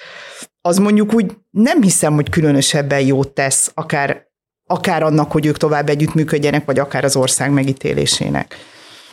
[0.61, 4.27] az mondjuk úgy nem hiszem, hogy különösebben jót tesz, akár,
[4.67, 8.55] akár annak, hogy ők tovább együttműködjenek, vagy akár az ország megítélésének.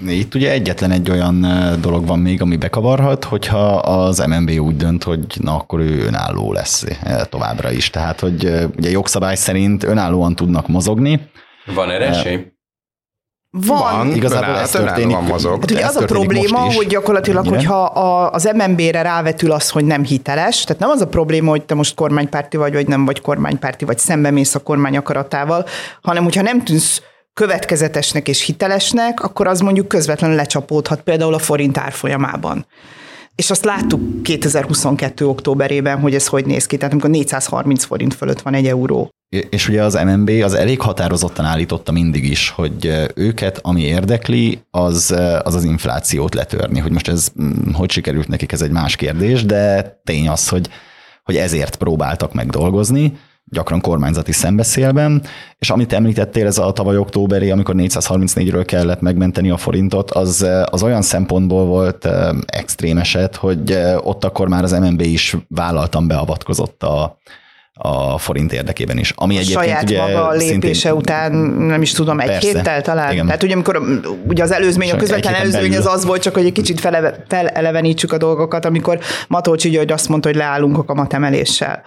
[0.06, 1.46] Itt ugye egyetlen egy olyan
[1.80, 6.52] dolog van még, ami bekavarhat, hogyha az MNB úgy dönt, hogy na akkor ő önálló
[6.52, 6.84] lesz
[7.28, 7.90] továbbra is.
[7.90, 8.44] Tehát, hogy
[8.76, 11.20] ugye jogszabály szerint önállóan tudnak mozogni.
[11.74, 12.46] Van erre esély?
[13.52, 13.78] Van.
[13.78, 14.14] van.
[14.14, 15.16] Igazából ez történik.
[15.16, 15.60] Van mozog.
[15.60, 17.60] Hát ugye az a probléma, hogy gyakorlatilag, Mennyire?
[17.60, 21.64] hogyha a, az MNB-re rávetül az, hogy nem hiteles, tehát nem az a probléma, hogy
[21.64, 25.66] te most kormánypárti vagy, vagy nem vagy kormánypárti, vagy szembe mész a kormány akaratával,
[26.02, 27.02] hanem hogyha nem tűnsz
[27.40, 32.66] következetesnek és hitelesnek, akkor az mondjuk közvetlenül lecsapódhat például a forint árfolyamában.
[33.34, 35.26] És azt láttuk 2022.
[35.26, 39.08] októberében, hogy ez hogy néz ki, tehát amikor 430 forint fölött van egy euró.
[39.50, 45.14] És ugye az MNB az elég határozottan állította mindig is, hogy őket, ami érdekli, az
[45.42, 46.78] az, az inflációt letörni.
[46.78, 47.28] Hogy most ez
[47.72, 50.68] hogy sikerült nekik, ez egy más kérdés, de tény az, hogy,
[51.24, 53.12] hogy ezért próbáltak meg dolgozni
[53.50, 55.22] gyakran kormányzati szembeszélben,
[55.58, 60.82] és amit említettél, ez a tavaly októberi, amikor 434-ről kellett megmenteni a forintot, az, az
[60.82, 62.08] olyan szempontból volt
[62.46, 67.18] extrém eset, hogy ott akkor már az MNB is vállaltan beavatkozott a,
[67.82, 69.12] a forint érdekében is.
[69.16, 73.12] Ami a saját ugye maga lépése szintén, után, nem is tudom, egy persze, héttel talán?
[73.12, 73.24] Igen.
[73.26, 73.80] Tehát ugye amikor
[74.28, 78.12] ugye az előzmény, a közvetlen előzmény az az volt, csak hogy egy kicsit feleve, felelevenítsük
[78.12, 81.82] a dolgokat, amikor Matolcsi György azt mondta, hogy leállunk a kamatemeléssel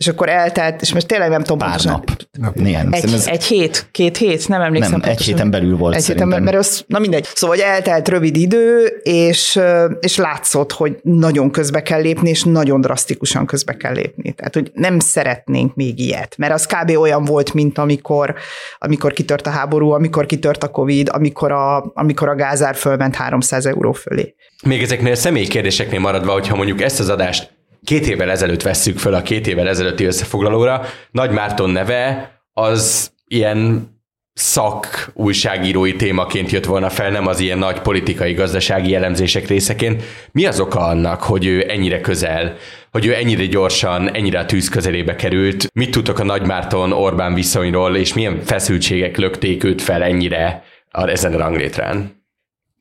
[0.00, 2.04] és akkor eltelt, és most tényleg nem tudom Pár pontosan.
[2.38, 2.54] nap.
[2.54, 2.88] Néhány.
[2.90, 3.26] Egy, ez...
[3.26, 4.90] egy hét, két hét, nem emlékszem.
[4.90, 5.20] Nem, pontosan.
[5.20, 6.28] egy héten belül volt Egy szerintem.
[6.28, 7.26] héten, mert az, na mindegy.
[7.34, 9.60] Szóval hogy eltelt rövid idő, és,
[10.00, 14.32] és látszott, hogy nagyon közbe kell lépni, és nagyon drasztikusan közbe kell lépni.
[14.32, 16.90] Tehát, hogy nem szeretnénk még ilyet, mert az kb.
[16.98, 18.34] olyan volt, mint amikor,
[18.78, 23.66] amikor kitört a háború, amikor kitört a Covid, amikor a, amikor a gázár fölment 300
[23.66, 24.34] euró fölé.
[24.64, 28.98] Még ezeknél a személyi kérdéseknél maradva, hogyha mondjuk ezt az adást két évvel ezelőtt vesszük
[28.98, 33.88] föl a két évvel ezelőtti összefoglalóra, Nagy Márton neve az ilyen
[34.32, 40.02] szak újságírói témaként jött volna fel, nem az ilyen nagy politikai, gazdasági jellemzések részeként.
[40.32, 42.56] Mi az oka annak, hogy ő ennyire közel,
[42.90, 45.70] hogy ő ennyire gyorsan, ennyire a tűz közelébe került?
[45.72, 51.34] Mit tudtok a Nagy Márton Orbán viszonyról, és milyen feszültségek lökték őt fel ennyire ezen
[51.34, 52.19] a ranglétrán?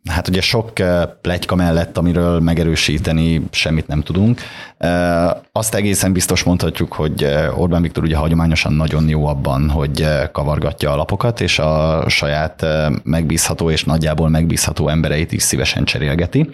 [0.05, 4.41] Hát ugye sok eh, plegyka mellett, amiről megerősíteni semmit nem tudunk.
[4.77, 10.07] Eh, azt egészen biztos mondhatjuk, hogy eh, Orbán Viktor ugye hagyományosan nagyon jó abban, hogy
[10.31, 12.65] kavargatja a lapokat, és a saját
[13.03, 16.49] megbízható és nagyjából megbízható embereit is szívesen cserélgeti.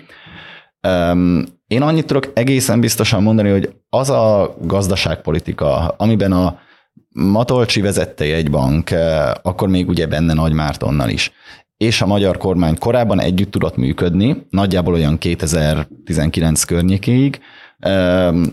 [1.67, 6.59] Én annyit tudok egészen biztosan mondani, hogy az a gazdaságpolitika, amiben a
[7.09, 8.89] Matolcsi vezette egy bank,
[9.41, 11.31] akkor még ugye benne Nagy Mártonnal is
[11.77, 17.39] és a magyar kormány korábban együtt tudott működni, nagyjából olyan 2019 környékéig,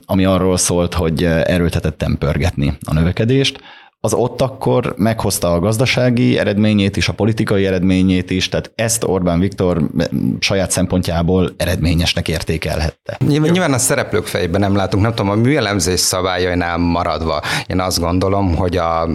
[0.04, 3.61] ami arról szólt, hogy erőltetetten pörgetni a növekedést
[4.04, 9.40] az ott akkor meghozta a gazdasági eredményét is, a politikai eredményét is, tehát ezt Orbán
[9.40, 9.90] Viktor
[10.38, 13.16] saját szempontjából eredményesnek értékelhette.
[13.26, 18.00] Nyilván, nyilván a szereplők fejében nem látunk, nem tudom, a műelemzés szabályainál maradva, én azt
[18.00, 19.08] gondolom, hogy a,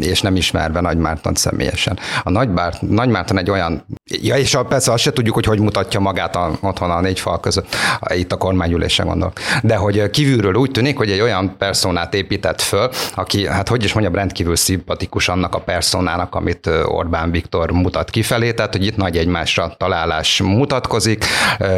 [0.00, 1.98] és nem ismerve Nagy Márton személyesen.
[2.22, 5.60] A Nagy, Bár, Nagy Márton egy olyan, ja és persze azt se tudjuk, hogy hogy
[5.60, 7.74] mutatja magát a, otthon a négy fal között,
[8.14, 9.32] itt a kormányülésen gondolok.
[9.62, 13.92] De hogy kívülről úgy tűnik, hogy egy olyan personát épített föl, aki, hát hogy is
[13.92, 19.16] mondjam, rendkívül szimpatikus annak a personának, amit Orbán Viktor mutat kifelé, tehát hogy itt nagy
[19.16, 21.24] egymásra találás mutatkozik.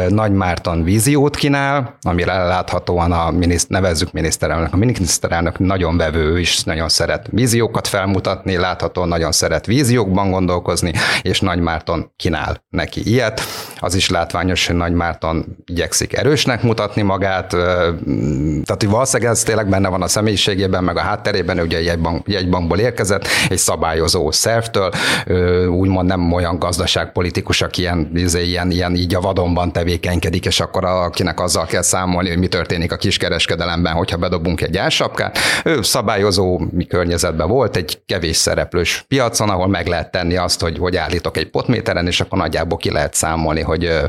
[0.07, 6.63] Nagy Márton víziót kínál, amire láthatóan a miniszt, nevezzük miniszterelnök, a miniszterelnök nagyon vevő is
[6.63, 13.41] nagyon szeret víziókat felmutatni, láthatóan nagyon szeret víziókban gondolkozni, és Nagy Márton kínál neki ilyet.
[13.79, 19.69] Az is látványos, hogy Nagy Márton igyekszik erősnek mutatni magát, tehát hogy valószínűleg ez tényleg
[19.69, 24.91] benne van a személyiségében, meg a hátterében, ugye egy egy bankból érkezett, egy szabályozó szervtől,
[25.69, 30.85] úgymond nem olyan gazdaságpolitikus, aki ilyen, izé, ilyen, ilyen így a vadonban tevékenykedik, és akkor
[30.85, 35.37] akinek azzal kell számolni, hogy mi történik a kiskereskedelemben, hogyha bedobunk egy ársapkát.
[35.63, 40.95] Ő szabályozó környezetben volt, egy kevés szereplős piacon, ahol meg lehet tenni azt, hogy, hogy
[40.95, 43.99] állítok egy potméteren, és akkor nagyjából ki lehet számolni, hogy,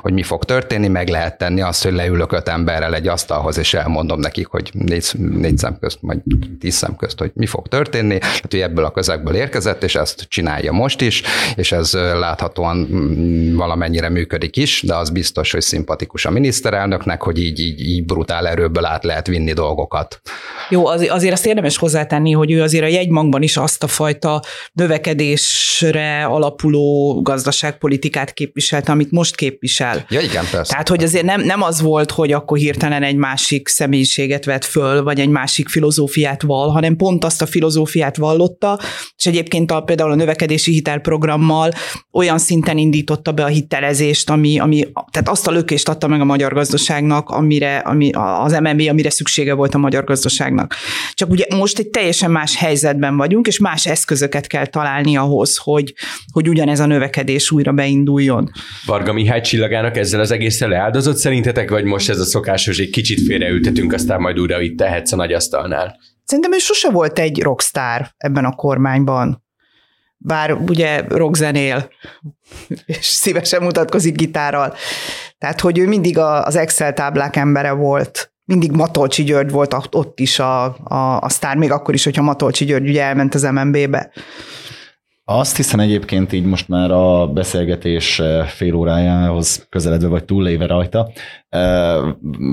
[0.00, 3.74] hogy mi fog történni, meg lehet tenni azt, hogy leülök öt emberrel egy asztalhoz, és
[3.74, 6.18] elmondom nekik, hogy négy, négy szem közt, vagy
[6.60, 10.26] tíz szem közt, hogy mi fog történni, tehát hogy ebből a közegből érkezett, és ezt
[10.28, 11.22] csinálja most is,
[11.56, 17.38] és ez láthatóan mm, valamennyire működik is, de az biztos, hogy szimpatikus a miniszterelnöknek, hogy
[17.38, 20.20] így, így, így brutál erőből át lehet vinni dolgokat.
[20.68, 26.24] Jó, azért azt érdemes hozzátenni, hogy ő azért a jegybankban is azt a fajta növekedésre
[26.24, 30.04] alapuló gazdaságpolitikát képviselte, amit most képvisel.
[30.08, 30.70] Ja, igen, persze.
[30.70, 35.02] Tehát, hogy azért nem, nem az volt, hogy akkor hirtelen egy másik személyiséget vett föl,
[35.02, 38.78] vagy egy másik filozófiát val, hanem pont azt a filozófiát vallotta,
[39.16, 41.72] és egyébként a, például a növekedési hitelprogrammal
[42.12, 46.24] olyan szinten indította be a hitelezést, ami, ami tehát azt a lökést adta meg a
[46.24, 50.74] magyar gazdaságnak, amire, ami, az MNB, amire szüksége volt a magyar gazdaságnak.
[51.14, 55.94] Csak ugye most egy teljesen más helyzetben vagyunk, és más eszközöket kell találni ahhoz, hogy,
[56.32, 58.50] hogy ugyanez a növekedés újra beinduljon.
[58.86, 63.20] Varga Mihály csillagának ezzel az egészen leáldozott szerintetek, vagy most ez a szokásos, hogy kicsit
[63.26, 65.98] félreültetünk, aztán majd újra itt tehetsz a nagy asztalnál?
[66.30, 69.44] Szerintem ő sose volt egy rockstar ebben a kormányban.
[70.16, 71.90] Bár ugye rockzenél,
[72.86, 74.74] és szívesen mutatkozik gitárral.
[75.38, 78.32] Tehát, hogy ő mindig az Excel táblák embere volt.
[78.44, 82.64] Mindig Matolcsi György volt ott is a, a, a sztár, még akkor is, hogyha Matolcsi
[82.64, 84.10] György ugye elment az MNB-be.
[85.32, 91.10] Azt hiszem egyébként így most már a beszélgetés fél órájához közeledve vagy túlléve rajta.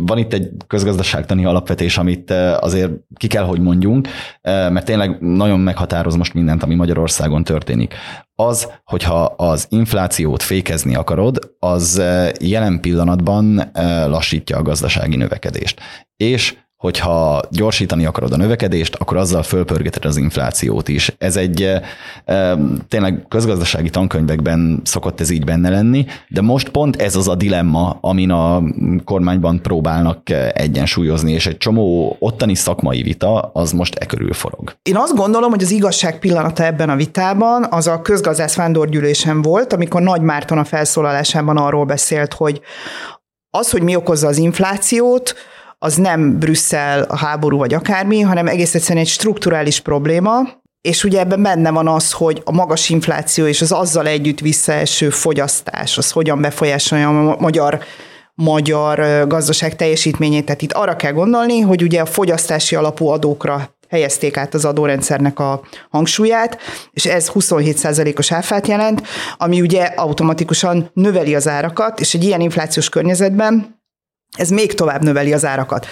[0.06, 4.08] Van itt egy közgazdaságtani alapvetés, amit azért ki kell, hogy mondjunk,
[4.42, 7.94] mert tényleg nagyon meghatároz most mindent, ami Magyarországon történik.
[8.36, 12.02] Az, hogyha az inflációt fékezni akarod, az
[12.40, 13.72] jelen pillanatban
[14.08, 15.80] lassítja a gazdasági növekedést.
[16.18, 21.16] És hogyha gyorsítani akarod a növekedést, akkor azzal fölpörgeted az inflációt is.
[21.18, 21.62] Ez egy
[22.26, 27.36] e, tényleg közgazdasági tankönyvekben szokott ez így benne lenni, de most pont ez az a
[27.36, 28.64] dilemma, amin a
[29.06, 34.76] kormányban próbálnak egyensúlyozni, és egy csomó ottani szakmai vita az most e körül forog.
[34.84, 39.74] Én azt gondolom, hogy az igazság pillanata ebben a vitában az a közgazdász vándorgyűlésen volt,
[39.74, 42.62] amikor Nagy Márton a felszólalásában arról beszélt, hogy
[43.50, 45.36] az, hogy mi okozza az inflációt,
[45.80, 50.42] az nem Brüsszel, a háború vagy akármi, hanem egész egyszerűen egy strukturális probléma,
[50.82, 55.10] és ugye ebben benne van az, hogy a magas infláció és az azzal együtt visszaeső
[55.10, 57.80] fogyasztás, az hogyan befolyásolja a magyar
[58.34, 60.46] magyar gazdaság teljesítményét.
[60.46, 65.40] Tehát itt arra kell gondolni, hogy ugye a fogyasztási alapú adókra helyezték át az adórendszernek
[65.40, 66.58] a hangsúlyát,
[66.92, 69.02] és ez 27%-os áfát jelent,
[69.38, 73.77] ami ugye automatikusan növeli az árakat, és egy ilyen inflációs környezetben
[74.38, 75.88] ez még tovább növeli az árakat.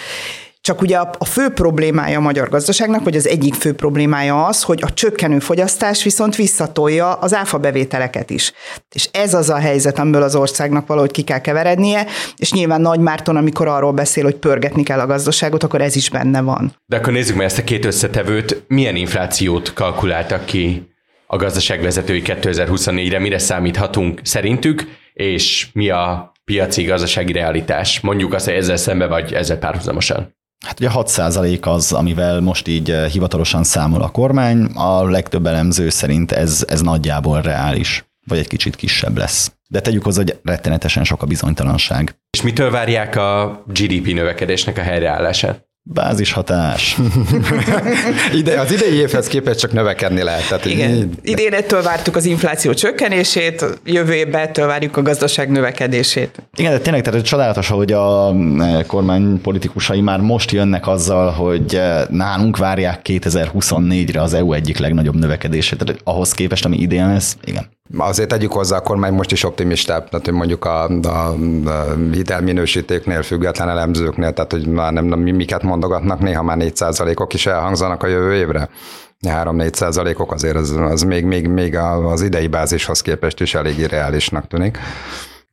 [0.65, 4.79] Csak ugye a, fő problémája a magyar gazdaságnak, vagy az egyik fő problémája az, hogy
[4.83, 8.53] a csökkenő fogyasztás viszont visszatolja az áfa bevételeket is.
[8.91, 12.99] És ez az a helyzet, amiből az országnak valahogy ki kell keverednie, és nyilván Nagy
[12.99, 16.75] Márton, amikor arról beszél, hogy pörgetni kell a gazdaságot, akkor ez is benne van.
[16.85, 18.63] De akkor nézzük meg ezt a két összetevőt.
[18.67, 20.89] Milyen inflációt kalkuláltak ki
[21.27, 27.99] a gazdaságvezetői 2024-re, mire számíthatunk szerintük, és mi a piaci gazdasági realitás?
[27.99, 30.33] Mondjuk azt, hogy ezzel szembe vagy ezzel párhuzamosan.
[30.65, 31.09] Hát ugye 6
[31.61, 36.81] az, amivel most így eh, hivatalosan számol a kormány, a legtöbb elemző szerint ez, ez
[36.81, 39.51] nagyjából reális, vagy egy kicsit kisebb lesz.
[39.67, 42.15] De tegyük hozzá, hogy rettenetesen sok a bizonytalanság.
[42.29, 45.65] És mitől várják a GDP növekedésnek a helyreállását?
[45.87, 46.97] Bázishatás.
[48.39, 50.47] Ide, az idei évhez képest csak növekedni lehet.
[50.47, 51.09] Tehát Igen.
[51.21, 56.41] Idén ettől vártuk az infláció csökkenését, jövő évben ettől várjuk a gazdaság növekedését.
[56.55, 61.75] Igen, de tényleg tehát csodálatos, hogy a e, kormány politikusai már most jönnek azzal, hogy
[61.75, 65.77] e, nálunk várják 2024-re az EU egyik legnagyobb növekedését.
[65.77, 67.74] Tehát ahhoz képest, ami idén lesz, igen.
[67.97, 71.07] Azért tegyük hozzá, a kormány most is optimistább, tehát mondjuk a, a,
[71.65, 77.45] a hitelminősítéknél, független elemzőknél, tehát hogy már nem, nem miket mondogatnak, néha már 4%-ok is
[77.45, 78.69] elhangzanak a jövő évre.
[79.21, 84.47] 3-4 százalékok azért az, az még, még, még az idei bázishoz képest is elég reálisnak
[84.47, 84.77] tűnik.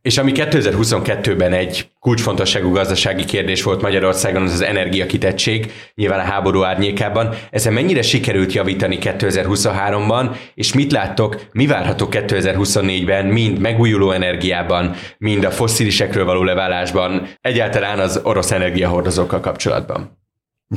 [0.03, 6.63] És ami 2022-ben egy kulcsfontosságú gazdasági kérdés volt Magyarországon, az az energiakitettség, nyilván a háború
[6.63, 7.35] árnyékában.
[7.51, 15.45] Ezen mennyire sikerült javítani 2023-ban, és mit láttok, mi várható 2024-ben, mind megújuló energiában, mind
[15.45, 20.22] a fosszilisekről való leválásban, egyáltalán az orosz energiahordozókkal kapcsolatban?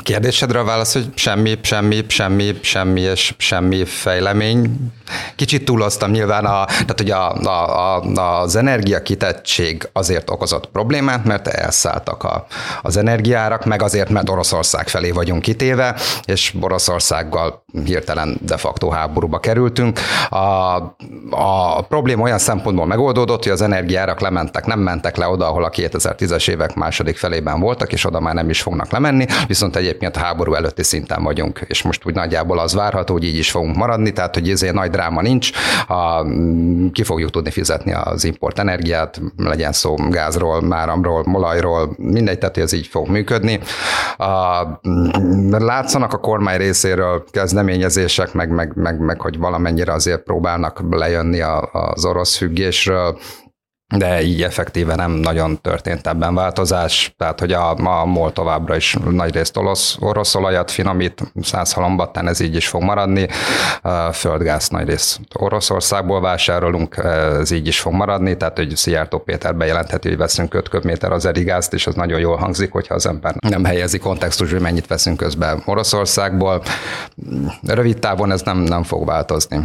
[0.04, 4.92] Kérdésedre a válasz, hogy semmi, semmi, semmi, semmi és semmi fejlemény.
[5.36, 11.48] Kicsit túloztam nyilván, a, tehát hogy a, a, a, az energiakitettség azért okozott problémát, mert
[11.48, 12.46] elszálltak a,
[12.82, 19.40] az energiárak, meg azért, mert Oroszország felé vagyunk kitéve, és Oroszországgal hirtelen de facto háborúba
[19.40, 20.00] kerültünk.
[20.30, 20.76] A,
[21.30, 25.70] a probléma olyan szempontból megoldódott, hogy az energiárak lementek, nem mentek le oda, ahol a
[25.70, 30.20] 2010-es évek második felében voltak, és oda már nem is fognak lemenni, viszont egyébként a
[30.20, 34.12] háború előtti szinten vagyunk, és most úgy nagyjából az várható, hogy így is fogunk maradni,
[34.12, 35.50] tehát hogy ezért nagy dráma nincs,
[35.88, 36.24] a,
[36.92, 42.74] ki fogjuk tudni fizetni az import energiát, legyen szó gázról, áramról, olajról, mindegy, tehát ez
[42.74, 43.60] így fog működni.
[44.18, 44.64] A,
[45.52, 52.06] látszanak a kormány részéről kezdeményezések, meg, meg, meg, meg hogy valamennyire azért próbálnak lejönni az
[52.06, 53.18] orosz függésről,
[53.88, 58.98] de így effektíve nem nagyon történt ebben változás, tehát hogy a, a MOL továbbra is
[59.10, 63.28] nagyrészt orosz, orosz olajat finomít, száz halombattán ez így is fog maradni,
[64.12, 66.98] földgáz nagyrészt Oroszországból vásárolunk,
[67.40, 71.26] ez így is fog maradni, tehát hogy Szijjártó Péter bejelentheti, hogy veszünk 5 köbméter az
[71.26, 75.18] erigázt, és az nagyon jól hangzik, hogyha az ember nem helyezi kontextus, hogy mennyit veszünk
[75.18, 76.64] közben Oroszországból.
[77.68, 79.60] Rövid távon ez nem, nem fog változni.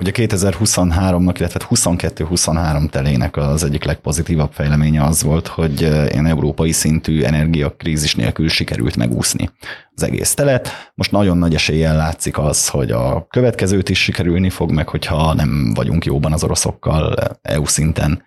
[0.00, 7.22] Ugye 2023-nak, illetve 22-23 telének az egyik legpozitívabb fejleménye az volt, hogy ilyen európai szintű
[7.22, 9.50] energiakrízis nélkül sikerült megúszni
[9.94, 10.68] az egész telet.
[10.94, 15.72] Most nagyon nagy eséllyel látszik az, hogy a következőt is sikerülni fog, meg hogyha nem
[15.74, 18.22] vagyunk jóban az oroszokkal EU szinten,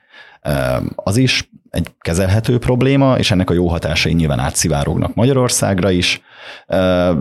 [0.96, 6.22] az is egy kezelhető probléma, és ennek a jó hatásai nyilván átszivárognak Magyarországra is,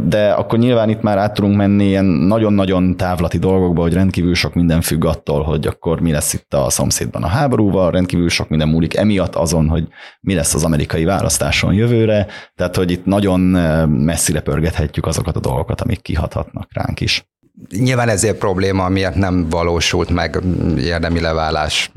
[0.05, 4.55] de akkor nyilván itt már át tudunk menni ilyen nagyon-nagyon távlati dolgokba, hogy rendkívül sok
[4.55, 8.68] minden függ attól, hogy akkor mi lesz itt a szomszédban a háborúval, rendkívül sok minden
[8.68, 9.88] múlik emiatt azon, hogy
[10.20, 12.26] mi lesz az amerikai választáson jövőre,
[12.57, 13.40] tehát hogy itt nagyon
[13.88, 17.24] messzire pörgethetjük azokat a dolgokat, amik kihathatnak ránk is.
[17.68, 20.38] Nyilván ezért probléma, miért nem valósult meg
[20.78, 21.90] érdemi leválás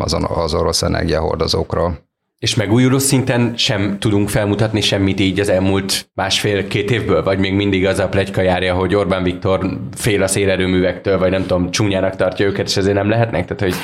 [0.00, 2.08] azon az orosz energiahordozókról.
[2.38, 7.86] És megújuló szinten sem tudunk felmutatni semmit így az elmúlt másfél-két évből, vagy még mindig
[7.86, 12.46] az a plegyka járja, hogy Orbán Viktor fél a szélerőművektől, vagy nem tudom, csúnyának tartja
[12.46, 13.44] őket, és ezért nem lehetnek?
[13.44, 13.74] Tehát, hogy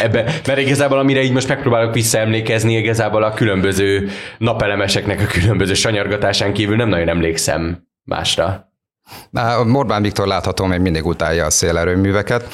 [0.00, 6.52] ebbe, mert igazából amire így most megpróbálok visszaemlékezni, igazából a különböző napelemeseknek a különböző sanyargatásán
[6.52, 8.72] kívül nem nagyon emlékszem másra.
[9.72, 12.46] Orbán Viktor látható még mindig utálja a szélerőműveket.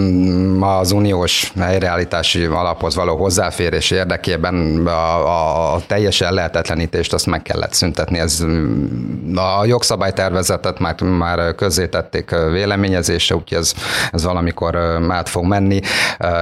[0.00, 7.42] Mm, az uniós helyreállítási alaphoz való hozzáférés érdekében a, a, a teljes ellehetetlenítést azt meg
[7.42, 8.18] kellett szüntetni.
[8.18, 13.74] Ez, mm, a jogszabálytervezetet már, már közzétették véleményezésre, úgyhogy ez,
[14.12, 14.76] ez valamikor
[15.08, 15.80] át fog menni.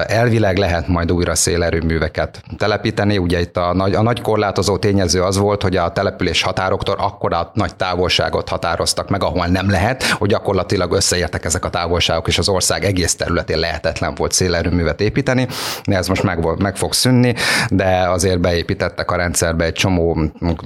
[0.06, 3.18] Elvileg lehet majd újra szélerőműveket telepíteni.
[3.18, 7.50] Ugye itt a nagy, a nagy korlátozó tényező az volt, hogy a település határoktól akkora
[7.54, 12.38] nagy távolságot határoztak határoztak meg, ahol nem lehet, hogy gyakorlatilag összeértek ezek a távolságok, és
[12.38, 15.46] az ország egész területén lehetetlen volt szélerőművet építeni.
[15.84, 17.34] Ez most meg, meg fog szűnni,
[17.70, 20.16] de azért beépítettek a rendszerbe egy csomó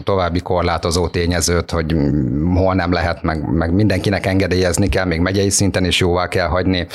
[0.05, 1.97] további korlátozó tényezőt, hogy
[2.55, 6.87] hol nem lehet, meg, meg mindenkinek engedélyezni kell, még megyei szinten is jóvá kell hagyni,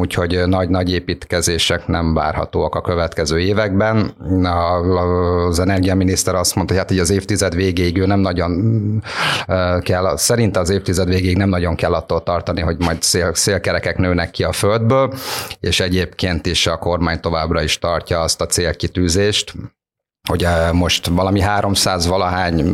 [0.00, 4.14] úgyhogy nagy-nagy építkezések nem várhatóak a következő években.
[5.48, 8.50] Az energiaminiszter azt mondta, hogy hát így az évtized végéig ő nem nagyon
[9.80, 13.96] kell kell, szerint az évtized végéig nem nagyon kell attól tartani, hogy majd szél, szélkerekek
[13.96, 15.14] nőnek ki a földből,
[15.60, 19.52] és egyébként is a kormány továbbra is tartja azt a célkitűzést,
[20.28, 22.64] hogy eh, most valami 300 valahány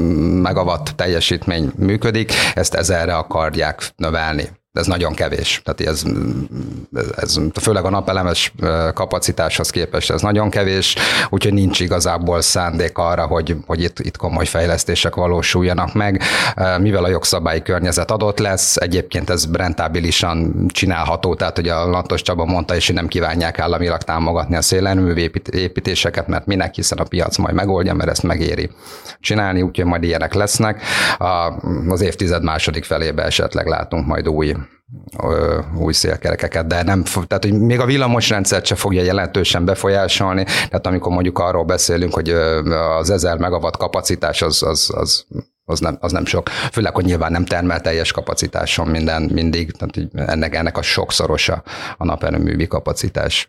[0.42, 5.60] megawatt teljesítmény működik, ezt ezerre akarják növelni de ez nagyon kevés.
[5.64, 6.02] Tehát ez,
[7.16, 8.52] ez főleg a napelemes
[8.94, 10.96] kapacitáshoz képest ez nagyon kevés,
[11.30, 16.22] úgyhogy nincs igazából szándék arra, hogy, hogy itt, itt komoly fejlesztések valósuljanak meg.
[16.78, 22.44] Mivel a jogszabályi környezet adott lesz, egyébként ez rentábilisan csinálható, tehát hogy a Lantos Csaba
[22.44, 27.54] mondta, és nem kívánják államilag támogatni a szélerőmű építéseket, mert minek, hiszen a piac majd
[27.54, 28.70] megoldja, mert ezt megéri
[29.20, 30.82] csinálni, úgyhogy majd ilyenek lesznek.
[31.88, 34.54] Az évtized második felébe esetleg látunk majd új
[35.78, 41.12] új szélkerekeket, de nem, tehát hogy még a villamosrendszert se fogja jelentősen befolyásolni, tehát amikor
[41.12, 42.30] mondjuk arról beszélünk, hogy
[42.98, 45.26] az 1000 megawatt kapacitás az, az, az
[45.64, 46.48] az nem, az nem sok.
[46.48, 51.62] Főleg, hogy nyilván nem termel teljes kapacitáson minden, mindig, tehát ennek, ennek a sokszorosa
[51.96, 53.46] a naperőművi kapacitás.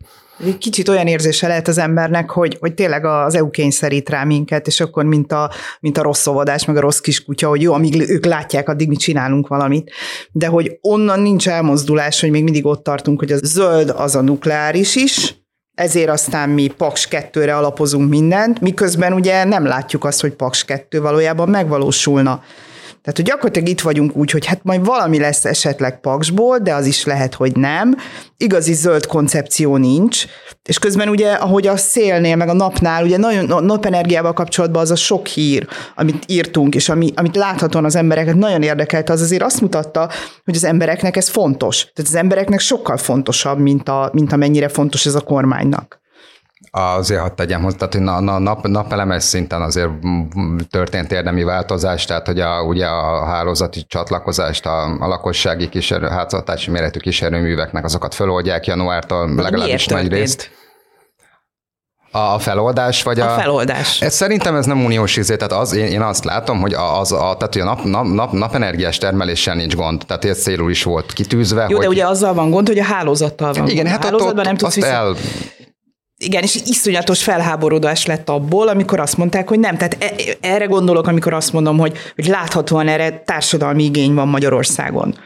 [0.58, 4.80] Kicsit olyan érzése lehet az embernek, hogy, hogy tényleg az EU kényszerít rá minket, és
[4.80, 5.50] akkor mint a,
[5.80, 8.96] mint a rossz óvodás, meg a rossz kiskutya, hogy jó, amíg ők látják, addig mi
[8.96, 9.90] csinálunk valamit.
[10.32, 14.20] De hogy onnan nincs elmozdulás, hogy még mindig ott tartunk, hogy a zöld az a
[14.20, 15.43] nukleáris is,
[15.74, 21.00] ezért aztán mi Paks 2-re alapozunk mindent, miközben ugye nem látjuk azt, hogy Paks 2
[21.00, 22.42] valójában megvalósulna.
[23.04, 26.86] Tehát, hogy gyakorlatilag itt vagyunk úgy, hogy hát majd valami lesz esetleg paksból, de az
[26.86, 27.96] is lehet, hogy nem.
[28.36, 30.24] Igazi zöld koncepció nincs,
[30.62, 34.96] és közben ugye, ahogy a szélnél, meg a napnál, ugye nagyon napenergiával kapcsolatban az a
[34.96, 39.60] sok hír, amit írtunk, és ami, amit láthatóan az embereket nagyon érdekelte, az azért azt
[39.60, 40.10] mutatta,
[40.44, 41.78] hogy az embereknek ez fontos.
[41.94, 46.02] Tehát az embereknek sokkal fontosabb, mint, a, mint amennyire fontos ez a kormánynak
[46.76, 49.90] azért hadd tegyem hozzá, tehát hogy na, na, nap, napelemes szinten azért
[50.70, 56.70] történt érdemi változás, tehát hogy a, ugye a hálózati csatlakozást a, a lakossági kísérő, háztartási
[56.70, 60.50] méretű kísérőműveknek azokat föloldják januártól, legalábbis nagy részt.
[62.10, 63.34] A feloldás, vagy a...
[63.34, 64.00] A feloldás.
[64.00, 67.16] Ez, szerintem ez nem uniós izé, tehát az, én, én azt látom, hogy az, a,
[67.18, 71.12] tehát, hogy a nap, nap, nap, napenergiás termeléssel nincs gond, tehát ez célul is volt
[71.12, 71.66] kitűzve.
[71.68, 71.84] Jó, hogy...
[71.84, 73.68] de ugye azzal van gond, hogy a hálózattal van.
[73.68, 74.86] Igen, hát a hálózatban ott, nem tudsz vissza...
[74.86, 75.14] el
[76.24, 79.76] igen, és iszonyatos felháborodás lett abból, amikor azt mondták, hogy nem.
[79.76, 85.18] Tehát e, erre gondolok, amikor azt mondom, hogy, hogy láthatóan erre társadalmi igény van Magyarországon.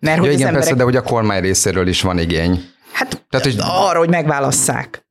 [0.00, 0.60] Mert ja, hogy igen, emberek...
[0.60, 2.64] persze, de hogy a kormány részéről is van igény.
[2.92, 3.56] Hát Tehát, hogy...
[3.58, 5.04] arra, hogy megválasszák.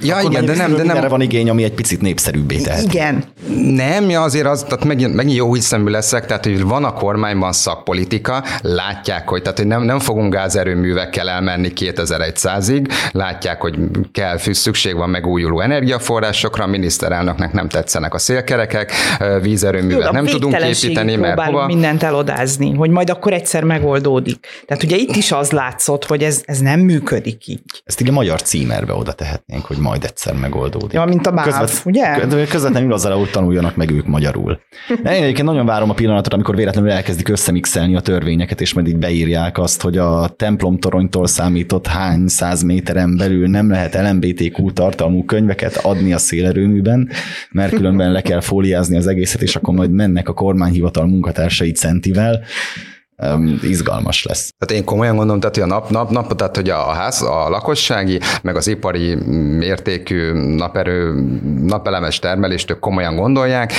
[0.00, 1.08] Ja, Akkor igen, de nem, de nem.
[1.08, 2.82] Van igény, ami egy picit népszerűbbé tehet.
[2.82, 3.24] Igen.
[3.62, 7.52] Nem, ja, azért az, tehát megint, megint jó hiszemű leszek, tehát hogy van a kormányban
[7.52, 13.78] szakpolitika, látják, hogy, tehát, hogy nem, nem fogunk gázerőművekkel elmenni 2100-ig, látják, hogy
[14.12, 18.92] kell, szükség van megújuló energiaforrásokra, a miniszterelnöknek nem tetszenek a szélkerekek,
[19.42, 21.66] vízerőművet jó, nem tudunk építeni, mert hova.
[21.66, 24.46] mindent elodázni, hogy majd akkor egyszer megoldódik.
[24.66, 27.82] Tehát ugye itt is az látszott, hogy ez, ez nem működik így.
[27.84, 30.92] Ezt igen magyar címerbe oda tehetnénk, hogy majd egyszer megoldódik.
[30.92, 32.18] Ja, mint a MÁV, Közvet, ugye?
[32.46, 34.60] Közvetlenül azzal, hogy tanuljanak meg ők magyarul.
[34.88, 38.96] Én egyébként nagyon várom a pillanatot, amikor véletlenül elkezdik összemixelni a törvényeket, és majd így
[38.96, 45.24] beírják azt, hogy a templom toronytól számított hány száz méteren belül nem lehet LMBTQ tartalmú
[45.24, 47.08] könyveket adni a szélerőműben,
[47.50, 52.40] mert különben le kell fóliázni az egészet, és akkor majd mennek a kormányhivatal munkatársai centivel
[53.22, 54.52] um, izgalmas lesz.
[54.58, 57.48] Tehát én komolyan gondolom, tehát, hogy a nap, nap, nap tehát, hogy a ház, a
[57.48, 59.14] lakossági, meg az ipari
[59.58, 61.14] mértékű naperő,
[61.62, 63.72] napelemes termelést tök komolyan gondolják.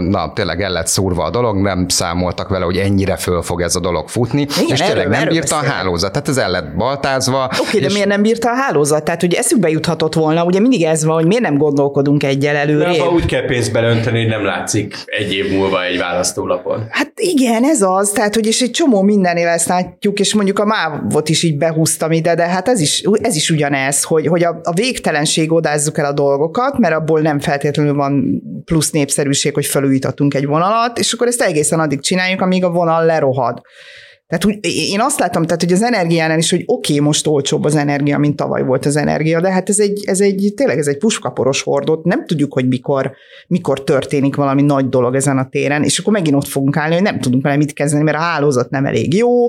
[0.00, 3.76] Na, tényleg el lett szúrva a dolog, nem számoltak vele, hogy ennyire föl fog ez
[3.76, 5.70] a dolog futni, Igen, és tényleg erről, nem erről bírta beszél.
[5.70, 6.12] a hálózat.
[6.12, 7.44] Tehát ez el lett baltázva.
[7.44, 9.04] Oké, okay, de miért nem bírta a hálózat?
[9.04, 12.96] Tehát, hogy eszükbe juthatott volna, ugye mindig ez van, hogy miért nem gondolkodunk egyel előre.
[12.96, 16.86] De úgy kell pénzt beleönteni, hogy nem látszik egy év múlva egy választólapon.
[16.90, 18.10] Hát igen, ez az.
[18.10, 22.12] Tehát, hogy és egy csomó mindenével ezt látjuk, és mondjuk a mávot is így behúztam
[22.12, 26.04] ide, de hát ez is, ez is ugyanez, hogy, hogy a, a végtelenség odázzuk el
[26.04, 31.26] a dolgokat, mert abból nem feltétlenül van plusz népszerűség, hogy felújítatunk egy vonalat, és akkor
[31.26, 33.60] ezt egészen addig csináljuk, amíg a vonal lerohad.
[34.28, 34.58] Tehát úgy,
[34.90, 38.18] én azt látom, tehát, hogy az energiánál is, hogy oké, okay, most olcsóbb az energia,
[38.18, 41.62] mint tavaly volt az energia, de hát ez egy, ez egy tényleg ez egy puskaporos
[41.62, 43.12] hordót, nem tudjuk, hogy mikor,
[43.46, 47.02] mikor történik valami nagy dolog ezen a téren, és akkor megint ott fogunk állni, hogy
[47.02, 49.46] nem tudunk vele mit kezdeni, mert a hálózat nem elég jó,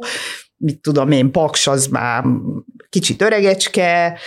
[0.58, 2.24] mit tudom én, Paks az már
[2.90, 4.20] kicsit öregecske,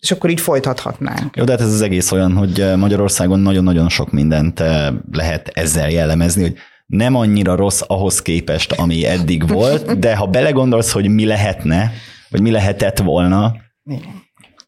[0.00, 1.36] és akkor így folytathatnánk.
[1.36, 5.90] Jó, de hát ez az egész olyan, hogy Magyarországon nagyon-nagyon sok mindent eh, lehet ezzel
[5.90, 6.56] jellemezni, hogy
[6.86, 11.92] nem annyira rossz ahhoz képest, ami eddig volt, de ha belegondolsz, hogy mi lehetne,
[12.28, 13.54] vagy mi lehetett volna.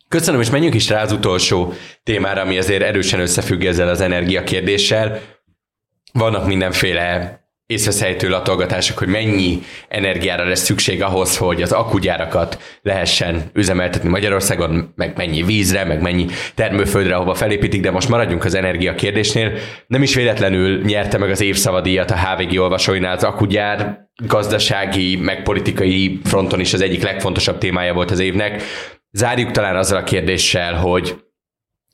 [0.09, 5.21] Köszönöm, és menjünk is rá az utolsó témára, ami azért erősen összefügg ezzel az energiakérdéssel.
[6.13, 14.09] Vannak mindenféle észveszejtő latolgatások, hogy mennyi energiára lesz szükség ahhoz, hogy az akugyárakat lehessen üzemeltetni
[14.09, 19.53] Magyarországon, meg mennyi vízre, meg mennyi termőföldre, ahova felépítik, de most maradjunk az energia kérdésnél.
[19.87, 26.21] Nem is véletlenül nyerte meg az évszavadíjat a HVG olvasóinál az akugyár, gazdasági, meg politikai
[26.25, 28.63] fronton is az egyik legfontosabb témája volt az évnek.
[29.11, 31.17] Zárjuk talán azzal a kérdéssel, hogy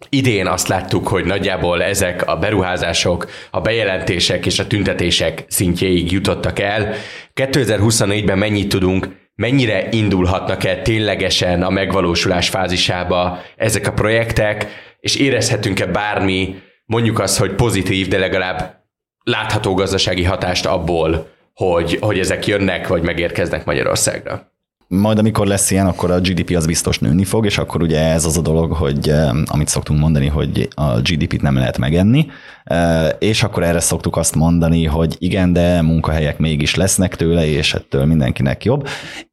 [0.09, 6.59] Idén azt láttuk, hogy nagyjából ezek a beruházások, a bejelentések és a tüntetések szintjéig jutottak
[6.59, 6.94] el.
[7.34, 14.66] 2024-ben mennyit tudunk, mennyire indulhatnak el ténylegesen a megvalósulás fázisába ezek a projektek,
[15.00, 18.80] és érezhetünk-e bármi, mondjuk azt, hogy pozitív, de legalább
[19.24, 24.51] látható gazdasági hatást abból, hogy, hogy ezek jönnek, vagy megérkeznek Magyarországra?
[24.93, 28.24] Majd amikor lesz ilyen, akkor a GDP az biztos nőni fog, és akkor ugye ez
[28.24, 32.26] az a dolog, hogy eh, amit szoktunk mondani, hogy a GDP-t nem lehet megenni,
[32.64, 37.74] eh, és akkor erre szoktuk azt mondani, hogy igen, de munkahelyek mégis lesznek tőle, és
[37.74, 38.86] ettől mindenkinek jobb,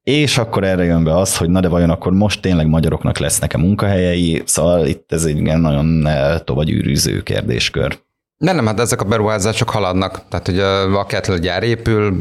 [0.03, 3.57] és akkor erre jön be az, hogy na de vajon akkor most tényleg magyaroknak lesznek-e
[3.57, 7.99] munkahelyei, szóval itt ez egy igen nagyon eh, tovagyűrűző kérdéskör.
[8.41, 10.21] De nem, hát ezek a beruházások haladnak.
[10.29, 10.59] Tehát, hogy
[10.93, 12.15] a Kettle gyár épül,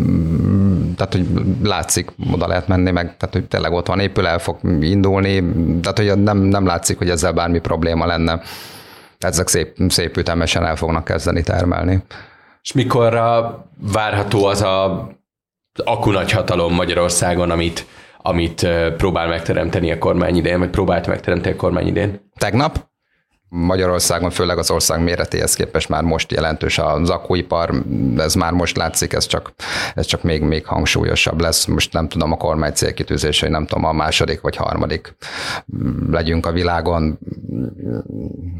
[0.96, 1.26] tehát, hogy
[1.62, 5.44] látszik, oda lehet menni, meg tehát, hogy tényleg ott van, épül, el fog indulni,
[5.80, 8.40] tehát, hogy nem, nem látszik, hogy ezzel bármi probléma lenne.
[9.18, 12.02] Ezek szép, szép ütemesen el fognak kezdeni termelni.
[12.62, 13.58] És mikorra
[13.92, 15.08] várható az a
[15.84, 17.86] akku nagy hatalom Magyarországon, amit,
[18.22, 22.30] amit próbál megteremteni a kormány idén, vagy próbált megteremteni a kormány idén?
[22.38, 22.87] Tegnap?
[23.48, 27.84] Magyarországon, főleg az ország méretéhez képest már most jelentős az akkuipar,
[28.16, 29.52] ez már most látszik, ez csak,
[29.94, 31.64] ez csak még, még hangsúlyosabb lesz.
[31.64, 35.16] Most nem tudom a kormány célkitűzése, hogy nem tudom, a második vagy harmadik
[36.10, 37.18] legyünk a világon,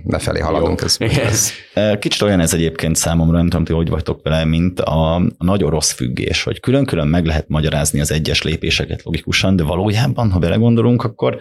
[0.05, 0.81] befelé haladunk.
[0.81, 1.51] Ez, ez.
[1.99, 5.65] Kicsit olyan ez egyébként számomra, nem tudom, hogy hogy vagytok vele, mint a, a nagy
[5.65, 11.05] orosz függés, hogy külön-külön meg lehet magyarázni az egyes lépéseket logikusan, de valójában, ha belegondolunk,
[11.05, 11.39] akkor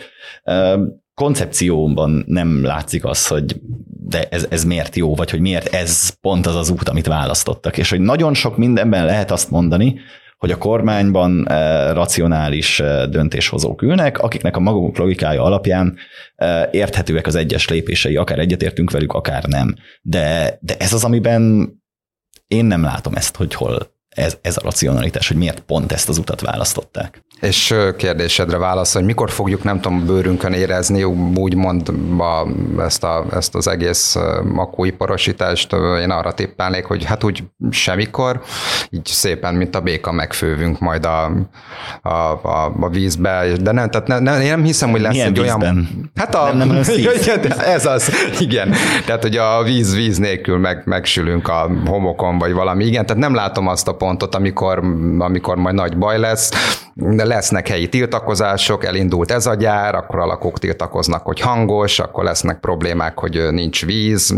[1.22, 3.62] koncepcióban nem látszik az, hogy
[4.08, 7.78] de ez, ez miért jó, vagy hogy miért ez pont az az út, amit választottak.
[7.78, 10.00] És hogy nagyon sok mindenben lehet azt mondani,
[10.38, 15.98] hogy a kormányban e, racionális e, döntéshozók ülnek, akiknek a maguk logikája alapján
[16.36, 19.76] e, érthetőek az egyes lépései, akár egyetértünk velük, akár nem.
[20.02, 21.72] De, de ez az, amiben
[22.48, 26.18] én nem látom ezt, hogy hol ez, ez a racionalitás, hogy miért pont ezt az
[26.18, 27.22] utat választották.
[27.42, 31.04] És kérdésedre válasz, hogy mikor fogjuk, nem tudom, bőrünkön érezni,
[31.36, 32.48] úgymond a,
[32.82, 38.42] ezt, a, ezt az egész makóiparosítást, én arra tippelnék, hogy hát úgy semmikor,
[38.90, 41.32] így szépen, mint a béka megfővünk majd a,
[42.02, 45.28] a, a, a vízbe, de nem, tehát ne, ne, én nem hiszem, hogy lesz Milyen
[45.28, 45.62] egy vízben?
[45.62, 46.12] olyan...
[46.16, 46.82] Hát a, nem, nem
[47.76, 48.74] ez az, igen.
[49.06, 53.36] Tehát, hogy a víz, víz nélkül meg, megsülünk a homokon, vagy valami, igen, tehát nem
[53.36, 54.78] látom azt a pontot, amikor,
[55.20, 56.52] amikor majd nagy baj lesz,
[57.06, 62.60] lesznek helyi tiltakozások, elindult ez a gyár, akkor a lakók tiltakoznak, hogy hangos, akkor lesznek
[62.60, 64.36] problémák, hogy nincs víz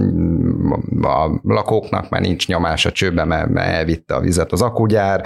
[1.01, 5.25] a lakóknak, mert nincs nyomás a csőbe, mert, elvitte a vizet az akugyár,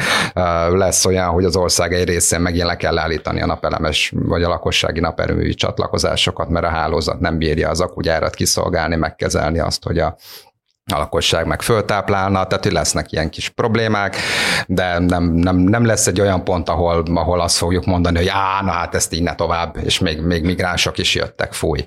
[0.69, 4.47] lesz olyan, hogy az ország egy részén megint le kell állítani a napelemes vagy a
[4.47, 10.15] lakossági naperőművi csatlakozásokat, mert a hálózat nem bírja az akugyárat kiszolgálni, megkezelni azt, hogy a
[10.91, 14.17] a lakosság meg föltáplálna, tehát hogy lesznek ilyen kis problémák,
[14.67, 18.61] de nem, nem, nem lesz egy olyan pont, ahol, ahol azt fogjuk mondani, hogy á,
[18.61, 21.85] na hát ezt így ne tovább, és még, még migránsok is jöttek, fúj.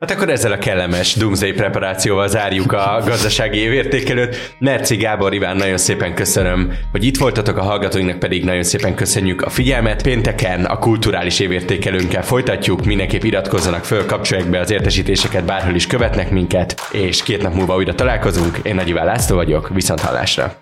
[0.00, 4.54] Hát akkor ezzel a kellemes Doomsday preparációval zárjuk a gazdasági évértékelőt.
[4.58, 9.42] Merci Gábor Iván, nagyon szépen köszönöm, hogy itt voltatok, a hallgatóinknak pedig nagyon szépen köszönjük
[9.42, 10.02] a figyelmet.
[10.02, 16.30] Pénteken a kulturális évértékelőnkkel folytatjuk, mindenképp iratkozzanak föl, kapcsolják be az értesítéseket, bárhol is követnek
[16.30, 18.58] minket, és két nap múlva újra találkozunk.
[18.62, 20.59] Én Nagy Iván László vagyok, viszont hallásra!